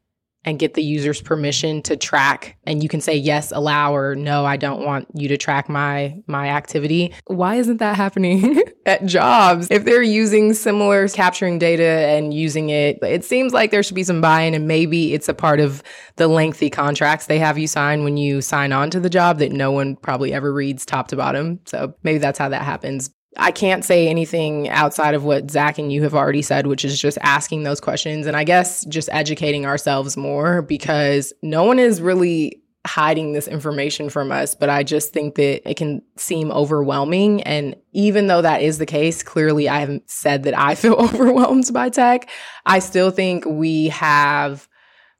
[0.50, 2.58] and get the user's permission to track.
[2.64, 6.20] And you can say yes allow or no i don't want you to track my
[6.26, 7.14] my activity.
[7.26, 9.68] Why isn't that happening at jobs?
[9.70, 14.04] If they're using similar capturing data and using it it seems like there should be
[14.04, 15.82] some buy-in and maybe it's a part of
[16.16, 19.52] the lengthy contracts they have you sign when you sign on to the job that
[19.52, 21.60] no one probably ever reads top to bottom.
[21.64, 25.92] So maybe that's how that happens I can't say anything outside of what Zack and
[25.92, 29.66] you have already said, which is just asking those questions and I guess just educating
[29.66, 35.12] ourselves more because no one is really hiding this information from us, but I just
[35.12, 37.42] think that it can seem overwhelming.
[37.42, 41.70] And even though that is the case, clearly I haven't said that I feel overwhelmed
[41.72, 42.28] by tech.
[42.66, 44.66] I still think we have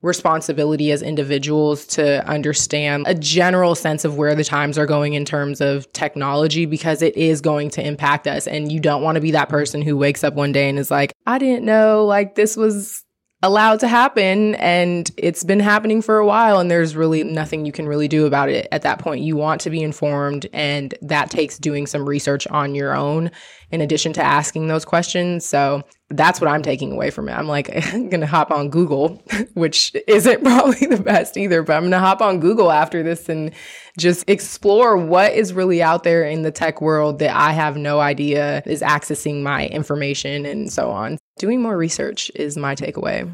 [0.03, 5.25] responsibility as individuals to understand a general sense of where the times are going in
[5.25, 8.47] terms of technology because it is going to impact us.
[8.47, 10.91] And you don't want to be that person who wakes up one day and is
[10.91, 13.05] like, I didn't know like this was
[13.43, 16.61] allowed to happen and it's been happening for a while.
[16.61, 19.23] And there's really nothing you can really do about it at that point.
[19.23, 23.31] You want to be informed and that takes doing some research on your own
[23.71, 25.47] in addition to asking those questions.
[25.47, 29.23] So that's what i'm taking away from it i'm like i'm gonna hop on google
[29.55, 33.53] which isn't probably the best either but i'm gonna hop on google after this and
[33.99, 38.01] just explore what is really out there in the tech world that i have no
[38.01, 43.33] idea is accessing my information and so on doing more research is my takeaway.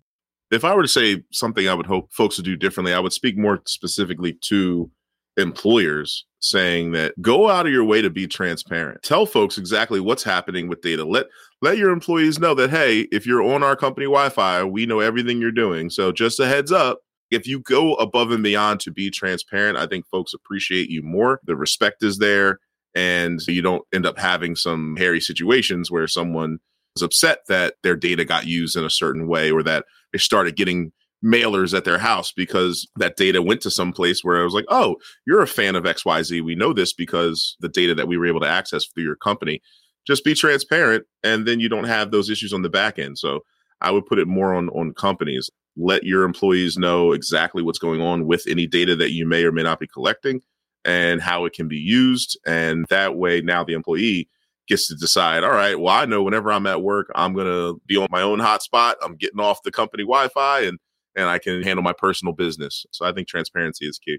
[0.51, 3.13] If I were to say something I would hope folks would do differently, I would
[3.13, 4.91] speak more specifically to
[5.37, 9.03] employers saying that go out of your way to be transparent.
[9.03, 11.05] Tell folks exactly what's happening with data.
[11.05, 11.27] Let
[11.63, 15.41] let your employees know that hey, if you're on our company Wi-Fi, we know everything
[15.41, 15.91] you're doing.
[15.91, 17.01] So just a heads up,
[17.31, 21.41] if you go above and beyond to be transparent, I think folks appreciate you more.
[21.45, 22.61] The respect is there
[22.95, 26.59] and you don't end up having some hairy situations where someone
[26.97, 30.57] is upset that their data got used in a certain way or that they started
[30.57, 30.93] getting
[31.25, 34.67] mailers at their house because that data went to some place where I was like,
[34.69, 36.43] oh, you're a fan of XYZ.
[36.43, 39.61] We know this because the data that we were able to access through your company.
[40.07, 43.19] Just be transparent and then you don't have those issues on the back end.
[43.19, 43.41] So
[43.81, 45.51] I would put it more on on companies.
[45.77, 49.53] Let your employees know exactly what's going on with any data that you may or
[49.53, 50.41] may not be collecting
[50.85, 52.39] and how it can be used.
[52.47, 54.29] And that way now the employee
[54.69, 57.81] gets to decide, all right, well, I know whenever I'm at work, I'm going to
[57.87, 58.95] be on my own hotspot.
[59.03, 60.79] I'm getting off the company Wi Fi and,
[61.17, 62.87] and I can handle my personal business.
[62.93, 64.19] So I think transparency is key.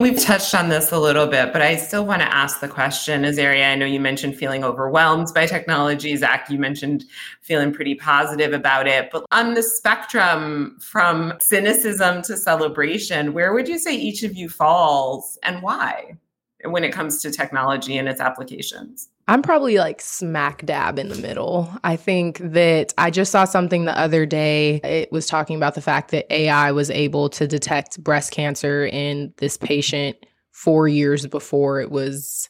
[0.00, 3.22] We've touched on this a little bit, but I still want to ask the question,
[3.22, 3.72] Azaria.
[3.72, 6.14] I know you mentioned feeling overwhelmed by technology.
[6.14, 7.04] Zack, you mentioned
[7.40, 9.10] feeling pretty positive about it.
[9.10, 14.48] But on the spectrum from cynicism to celebration, where would you say each of you
[14.48, 16.16] falls and why
[16.64, 19.08] when it comes to technology and its applications?
[19.28, 21.70] I'm probably like smack dab in the middle.
[21.84, 24.76] I think that I just saw something the other day.
[24.82, 29.34] It was talking about the fact that AI was able to detect breast cancer in
[29.36, 30.16] this patient
[30.52, 32.48] four years before it was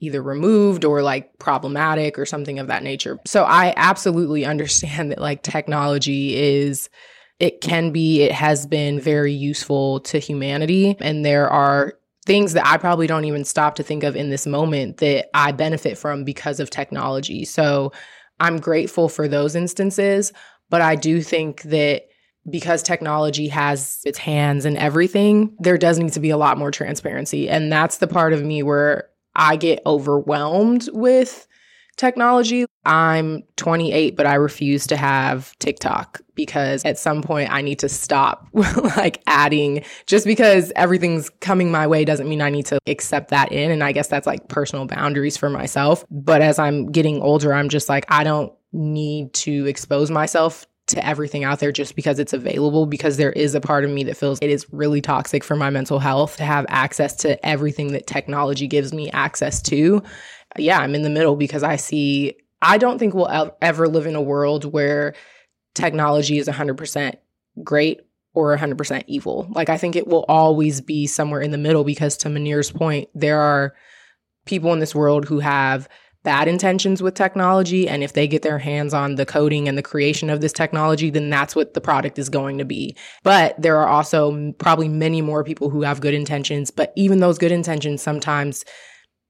[0.00, 3.18] either removed or like problematic or something of that nature.
[3.26, 6.88] So I absolutely understand that like technology is
[7.38, 11.94] it can be it has been very useful to humanity and there are
[12.26, 15.52] things that I probably don't even stop to think of in this moment that I
[15.52, 17.44] benefit from because of technology.
[17.44, 17.92] So
[18.40, 20.32] I'm grateful for those instances,
[20.68, 22.02] but I do think that
[22.50, 26.70] because technology has its hands in everything, there does need to be a lot more
[26.70, 27.48] transparency.
[27.48, 31.45] And that's the part of me where I get overwhelmed with
[31.96, 32.66] technology.
[32.84, 37.88] I'm 28, but I refuse to have TikTok because at some point I need to
[37.88, 43.30] stop like adding just because everything's coming my way doesn't mean I need to accept
[43.30, 43.70] that in.
[43.70, 46.04] And I guess that's like personal boundaries for myself.
[46.10, 51.04] But as I'm getting older, I'm just like, I don't need to expose myself to
[51.04, 54.16] everything out there just because it's available because there is a part of me that
[54.16, 58.06] feels it is really toxic for my mental health to have access to everything that
[58.06, 60.00] technology gives me access to
[60.60, 64.14] yeah, I'm in the middle because I see, I don't think we'll ever live in
[64.14, 65.14] a world where
[65.74, 67.14] technology is 100%
[67.62, 68.00] great
[68.34, 69.48] or 100% evil.
[69.50, 73.08] Like, I think it will always be somewhere in the middle because, to Manir's point,
[73.14, 73.74] there are
[74.44, 75.88] people in this world who have
[76.26, 77.88] bad intentions with technology.
[77.88, 81.08] And if they get their hands on the coding and the creation of this technology,
[81.08, 82.96] then that's what the product is going to be.
[83.22, 86.72] But there are also probably many more people who have good intentions.
[86.72, 88.64] But even those good intentions sometimes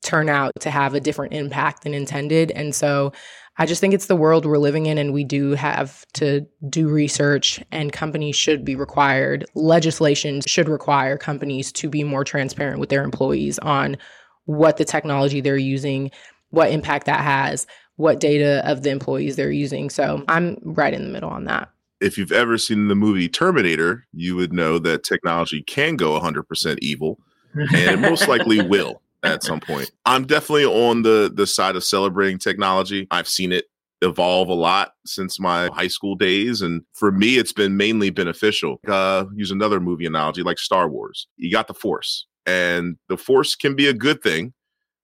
[0.04, 2.50] turn out to have a different impact than intended.
[2.52, 3.12] And so
[3.58, 6.88] I just think it's the world we're living in, and we do have to do
[6.88, 12.90] research, and companies should be required, legislation should require companies to be more transparent with
[12.90, 13.96] their employees on
[14.44, 16.10] what the technology they're using,
[16.50, 17.66] what impact that has,
[17.96, 19.88] what data of the employees they're using.
[19.88, 21.70] So I'm right in the middle on that.
[21.98, 26.76] If you've ever seen the movie Terminator, you would know that technology can go 100%
[26.82, 27.18] evil,
[27.54, 29.90] and it most likely will at some point.
[30.04, 33.06] I'm definitely on the the side of celebrating technology.
[33.10, 33.66] I've seen it
[34.02, 38.78] evolve a lot since my high school days and for me it's been mainly beneficial.
[38.86, 41.26] Uh use another movie analogy like star wars.
[41.36, 44.52] You got the force and the force can be a good thing.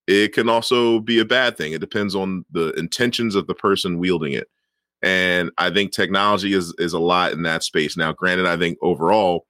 [0.07, 1.73] It can also be a bad thing.
[1.73, 4.49] It depends on the intentions of the person wielding it.
[5.01, 7.97] And i think technology is is a lot in that space.
[7.97, 9.47] Now granted i think overall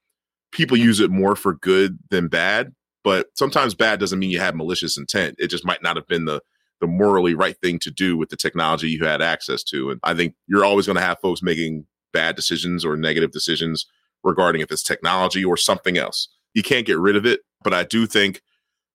[0.52, 2.72] people use it more for good than bad
[3.04, 5.36] but sometimes bad doesn't mean you have malicious intent.
[5.38, 6.40] It just might not have been the
[6.80, 9.90] the morally right thing to do with the technology you had access to.
[9.90, 13.86] And I think you're always going to have folks making bad decisions or negative decisions
[14.24, 16.28] regarding if it's technology or something else.
[16.54, 18.42] You can't get rid of it, but I do think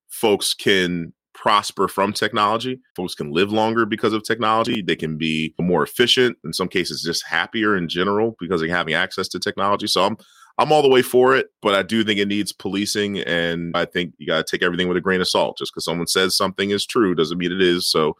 [0.10, 2.82] folks can prosper from technology.
[2.96, 4.82] Folks can live longer because of technology.
[4.82, 8.96] They can be more efficient, in some cases, just happier in general because of having
[8.96, 9.88] access to technology.
[9.88, 10.18] So I'm
[10.58, 13.86] I'm all the way for it, but I do think it needs policing, and I
[13.86, 15.58] think you got to take everything with a grain of salt.
[15.58, 17.90] Just because someone says something is true doesn't mean it is.
[17.90, 18.16] So,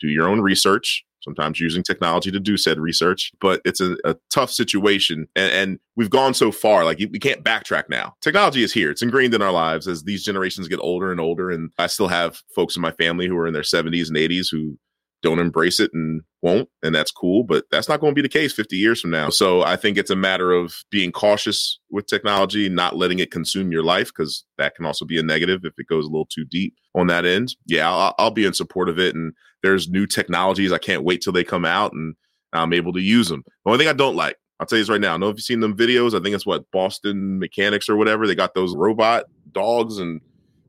[0.00, 1.04] do your own research.
[1.20, 5.78] Sometimes using technology to do said research, but it's a, a tough situation, and, and,
[5.96, 6.84] we've gone so far.
[6.84, 8.14] Like we can't backtrack now.
[8.20, 11.50] Technology is here; it's ingrained in our lives as these generations get older and older.
[11.50, 14.46] And I still have folks in my family who are in their 70s and 80s
[14.50, 14.78] who
[15.22, 18.28] don't embrace it and won't and that's cool but that's not going to be the
[18.28, 22.06] case 50 years from now so i think it's a matter of being cautious with
[22.06, 25.74] technology not letting it consume your life because that can also be a negative if
[25.76, 28.88] it goes a little too deep on that end yeah I'll, I'll be in support
[28.88, 29.32] of it and
[29.62, 32.14] there's new technologies i can't wait till they come out and
[32.52, 34.90] i'm able to use them the only thing i don't like I'll tell you this
[34.90, 35.14] right now.
[35.14, 36.18] I know if you've seen them videos.
[36.18, 38.26] I think it's what Boston Mechanics or whatever.
[38.26, 40.20] They got those robot dogs and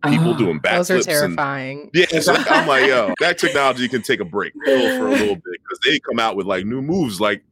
[0.04, 0.88] people oh, doing backflips.
[0.88, 1.82] Those are terrifying.
[1.82, 5.12] And, yeah, it's like, I'm like, yo, that technology can take a break for a
[5.12, 7.44] little bit because they come out with like new moves like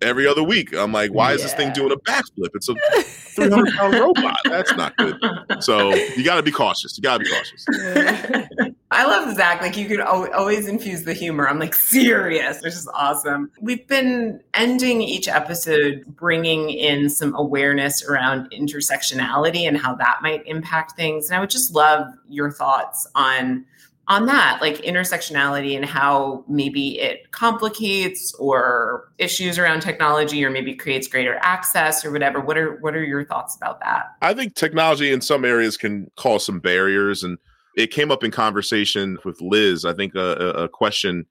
[0.00, 0.74] every other week.
[0.74, 1.36] I'm like, why yeah.
[1.36, 2.50] is this thing doing a backflip?
[2.54, 2.74] It's a
[3.04, 4.36] 300 pound robot.
[4.44, 5.16] That's not good.
[5.60, 6.96] So you got to be cautious.
[6.96, 8.71] You got to be cautious.
[8.92, 9.62] I love Zack.
[9.62, 11.48] Like you could always infuse the humor.
[11.48, 13.50] I'm like serious, which is awesome.
[13.60, 20.46] We've been ending each episode bringing in some awareness around intersectionality and how that might
[20.46, 21.28] impact things.
[21.28, 23.64] And I would just love your thoughts on
[24.08, 30.74] on that, like intersectionality and how maybe it complicates or issues around technology or maybe
[30.74, 32.40] creates greater access or whatever.
[32.40, 34.06] What are what are your thoughts about that?
[34.20, 37.38] I think technology in some areas can cause some barriers and
[37.76, 39.84] it came up in conversation with Liz.
[39.84, 41.26] I think uh, a, a question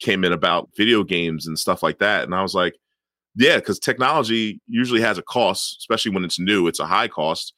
[0.00, 2.24] came in about video games and stuff like that.
[2.24, 2.74] And I was like,
[3.36, 6.66] yeah, because technology usually has a cost, especially when it's new.
[6.66, 7.54] It's a high cost,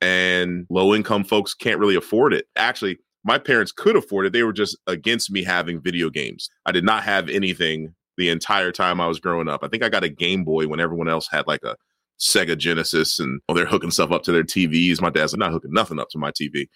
[0.00, 2.46] and low income folks can't really afford it.
[2.56, 4.32] Actually, my parents could afford it.
[4.32, 6.50] They were just against me having video games.
[6.66, 9.62] I did not have anything the entire time I was growing up.
[9.62, 11.76] I think I got a Game Boy when everyone else had like a
[12.20, 15.00] Sega Genesis and oh, they're hooking stuff up to their TVs.
[15.00, 16.68] My dad's like, not hooking nothing up to my TV.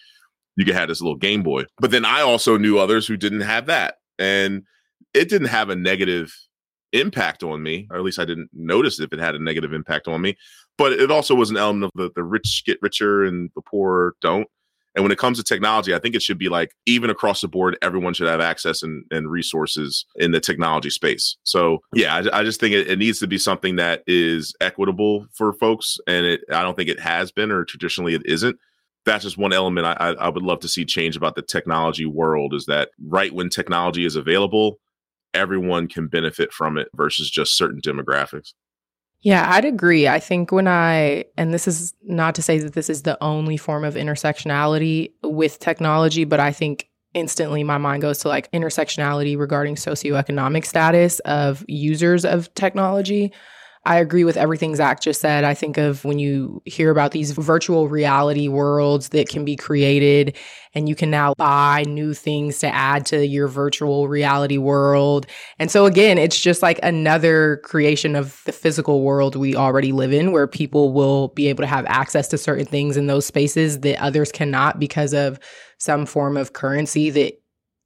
[0.56, 1.64] You could have this little Game Boy.
[1.78, 3.96] But then I also knew others who didn't have that.
[4.18, 4.62] And
[5.14, 6.34] it didn't have a negative
[6.92, 10.08] impact on me, or at least I didn't notice if it had a negative impact
[10.08, 10.36] on me.
[10.78, 14.14] But it also was an element of the, the rich get richer and the poor
[14.20, 14.48] don't.
[14.94, 17.48] And when it comes to technology, I think it should be like even across the
[17.48, 21.36] board, everyone should have access and, and resources in the technology space.
[21.44, 25.26] So yeah, I, I just think it, it, needs to be something that is equitable
[25.34, 25.98] for folks.
[26.06, 28.58] And it, I don't think it has been, or traditionally it isn't.
[29.06, 32.52] That's just one element I, I would love to see change about the technology world
[32.52, 34.78] is that right when technology is available,
[35.32, 38.52] everyone can benefit from it versus just certain demographics.
[39.20, 40.06] Yeah, I'd agree.
[40.08, 43.56] I think when I, and this is not to say that this is the only
[43.56, 49.38] form of intersectionality with technology, but I think instantly my mind goes to like intersectionality
[49.38, 53.32] regarding socioeconomic status of users of technology.
[53.86, 55.44] I agree with everything Zack just said.
[55.44, 60.36] I think of when you hear about these virtual reality worlds that can be created,
[60.74, 65.28] and you can now buy new things to add to your virtual reality world.
[65.60, 70.12] And so, again, it's just like another creation of the physical world we already live
[70.12, 73.80] in, where people will be able to have access to certain things in those spaces
[73.80, 75.38] that others cannot because of
[75.78, 77.40] some form of currency that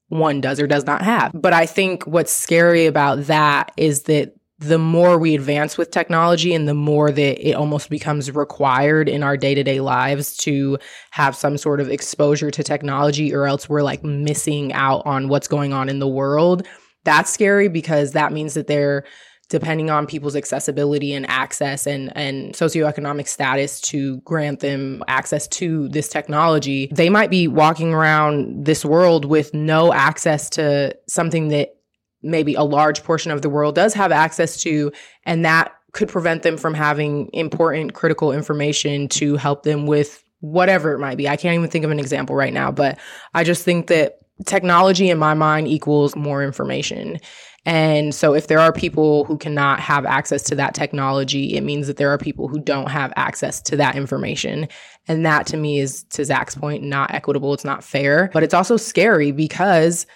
[0.09, 1.31] one does or does not have.
[1.35, 6.55] But I think what's scary about that is that the more we advance with technology
[6.55, 10.78] and the more that it almost becomes required in our day-to-day lives to
[11.11, 15.49] have some sort of exposure to technology or else we're like missing out on what's
[15.49, 16.66] going on in the world
[17.05, 19.05] that's scary because that means that they're
[19.49, 25.89] depending on people's accessibility and access and and socioeconomic status to grant them access to
[25.89, 26.89] this technology.
[26.93, 31.74] They might be walking around this world with no access to something that
[32.22, 34.92] maybe a large portion of the world does have access to,
[35.24, 40.92] and that could prevent them from having important critical information to help them with whatever
[40.92, 41.28] it might be.
[41.28, 42.98] I can't even think of an example right now, but
[43.34, 47.18] I just think that technology in my mind equals more information.
[47.66, 51.88] And so if there are people who cannot have access to that technology, it means
[51.88, 54.66] that there are people who don't have access to that information.
[55.09, 57.52] And that to me is, to Zack's point, not equitable.
[57.52, 60.06] It's not fair, but it's also scary because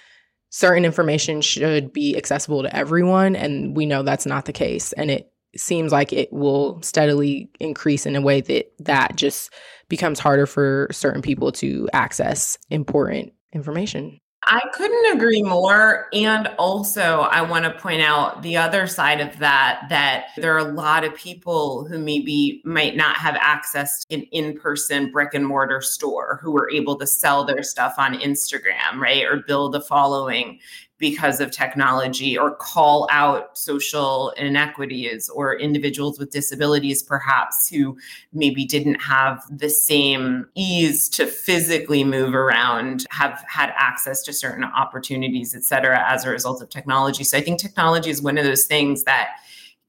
[0.54, 3.34] certain information should be accessible to everyone.
[3.34, 4.92] And we know that's not the case.
[4.92, 9.52] And it seems like it will steadily increase in a way that that just
[9.88, 14.20] becomes harder for certain people to access important information.
[14.46, 16.08] I couldn't agree more.
[16.12, 20.58] And also, I want to point out the other side of that that there are
[20.58, 25.32] a lot of people who maybe might not have access to an in person brick
[25.32, 29.24] and mortar store who are able to sell their stuff on Instagram, right?
[29.24, 30.58] Or build a following
[31.04, 37.94] because of technology or call out social inequities or individuals with disabilities perhaps who
[38.32, 44.64] maybe didn't have the same ease to physically move around have had access to certain
[44.64, 48.44] opportunities et cetera as a result of technology so i think technology is one of
[48.44, 49.28] those things that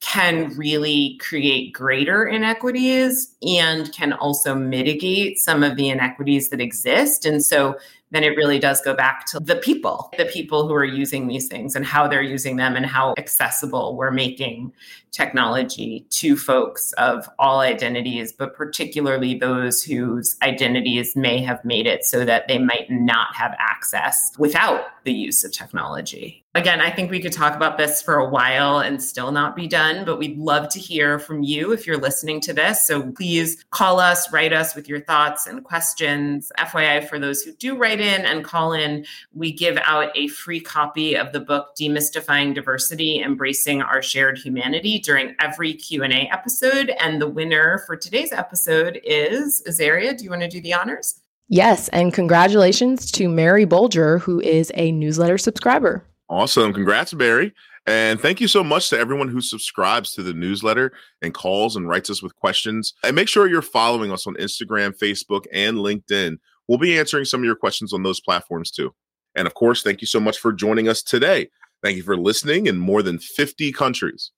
[0.02, 7.26] can really create greater inequities and can also mitigate some of the inequities that exist.
[7.26, 7.76] And so
[8.16, 11.48] then it really does go back to the people, the people who are using these
[11.48, 14.72] things and how they're using them and how accessible we're making
[15.12, 22.06] technology to folks of all identities, but particularly those whose identities may have made it
[22.06, 26.45] so that they might not have access without the use of technology.
[26.56, 29.68] Again, I think we could talk about this for a while and still not be
[29.68, 32.88] done, but we'd love to hear from you if you're listening to this.
[32.88, 36.54] So please call us, write us with your thoughts and questions.
[36.58, 40.62] FYI, for those who do write in and call in, we give out a free
[40.62, 46.90] copy of the book Demystifying Diversity, Embracing Our Shared Humanity during every Q&A episode.
[47.02, 50.18] And the winner for today's episode is Azaria.
[50.18, 51.20] Do you want to do the honors?
[51.50, 56.06] Yes, and congratulations to Mary Bolger, who is a newsletter subscriber.
[56.30, 56.74] Awesome.
[56.74, 57.54] Congrats, Barry.
[57.88, 60.92] And thank you so much to everyone who subscribes to the newsletter
[61.22, 62.94] and calls and writes us with questions.
[63.04, 66.38] And make sure you're following us on Instagram, Facebook, and LinkedIn.
[66.68, 68.94] We'll be answering some of your questions on those platforms too.
[69.36, 71.50] And of course, thank you so much for joining us today.
[71.84, 74.32] Thank you for listening in more than 50 countries.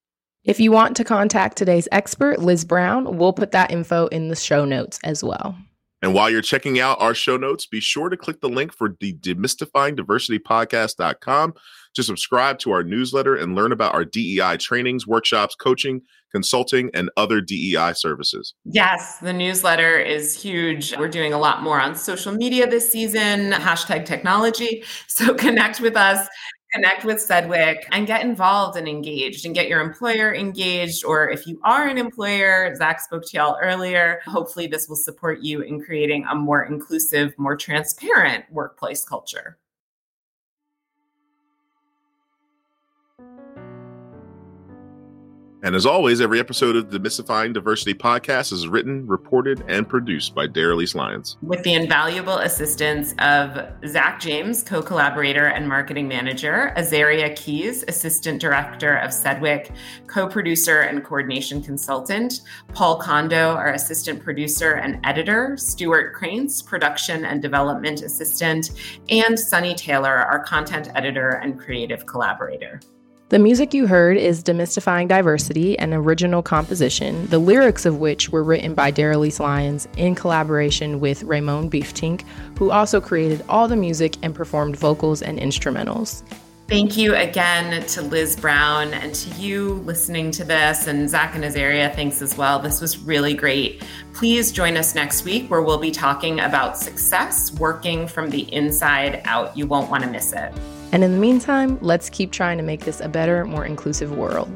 [0.43, 4.35] If you want to contact today's expert, Liz Brown, we'll put that info in the
[4.35, 5.57] show notes as well.
[6.01, 8.95] And while you're checking out our show notes, be sure to click the link for
[8.99, 11.53] the demystifyingdiversitypodcast.com
[11.95, 16.01] to subscribe to our newsletter and learn about our DEI trainings, workshops, coaching,
[16.31, 18.53] consulting, and other DEI services.
[18.65, 20.95] Yes, the newsletter is huge.
[20.95, 24.83] We're doing a lot more on social media this season, hashtag technology.
[25.07, 26.27] So connect with us
[26.77, 31.03] connect with Sedwick and get involved and engaged and get your employer engaged.
[31.03, 34.19] Or if you are an employer, Zack spoke to y'all earlier.
[34.25, 39.57] Hopefully, this will support you in creating a more inclusive, more transparent workplace culture.
[45.63, 50.35] And as always, every episode of the Demystifying Diversity podcast is written, reported, and produced
[50.35, 51.35] by Daralyse Lyons.
[51.41, 58.39] With the invaluable assistance of Zack James, co collaborator and marketing manager, Azaria Keys, assistant
[58.39, 59.71] director of Sedwick,
[60.05, 62.41] co producer and coordination consultant,
[62.75, 68.71] Paul Kondo, our assistant producer and editor, Stuart Cranes, production and development assistant,
[69.09, 72.79] and Sunny Taylor, our content editor and creative collaborator.
[73.29, 78.41] The music you heard is Demystifying Diversity, an original composition, the lyrics of which were
[78.41, 82.23] written by Daralyse Lyons in collaboration with Raymond Beeftink,
[82.57, 86.23] who also created all the music and performed vocals and instrumentals.
[86.69, 91.43] Thank you again to Liz Brown and to you listening to this, and Zack and
[91.43, 92.59] Azaria, thanks as well.
[92.59, 93.83] This was really great.
[94.13, 99.21] Please join us next week where we'll be talking about success working from the inside
[99.25, 99.57] out.
[99.57, 100.53] You won't want to miss it.
[100.91, 104.49] And in the meantime, let's keep trying to make this a better, more inclusive world.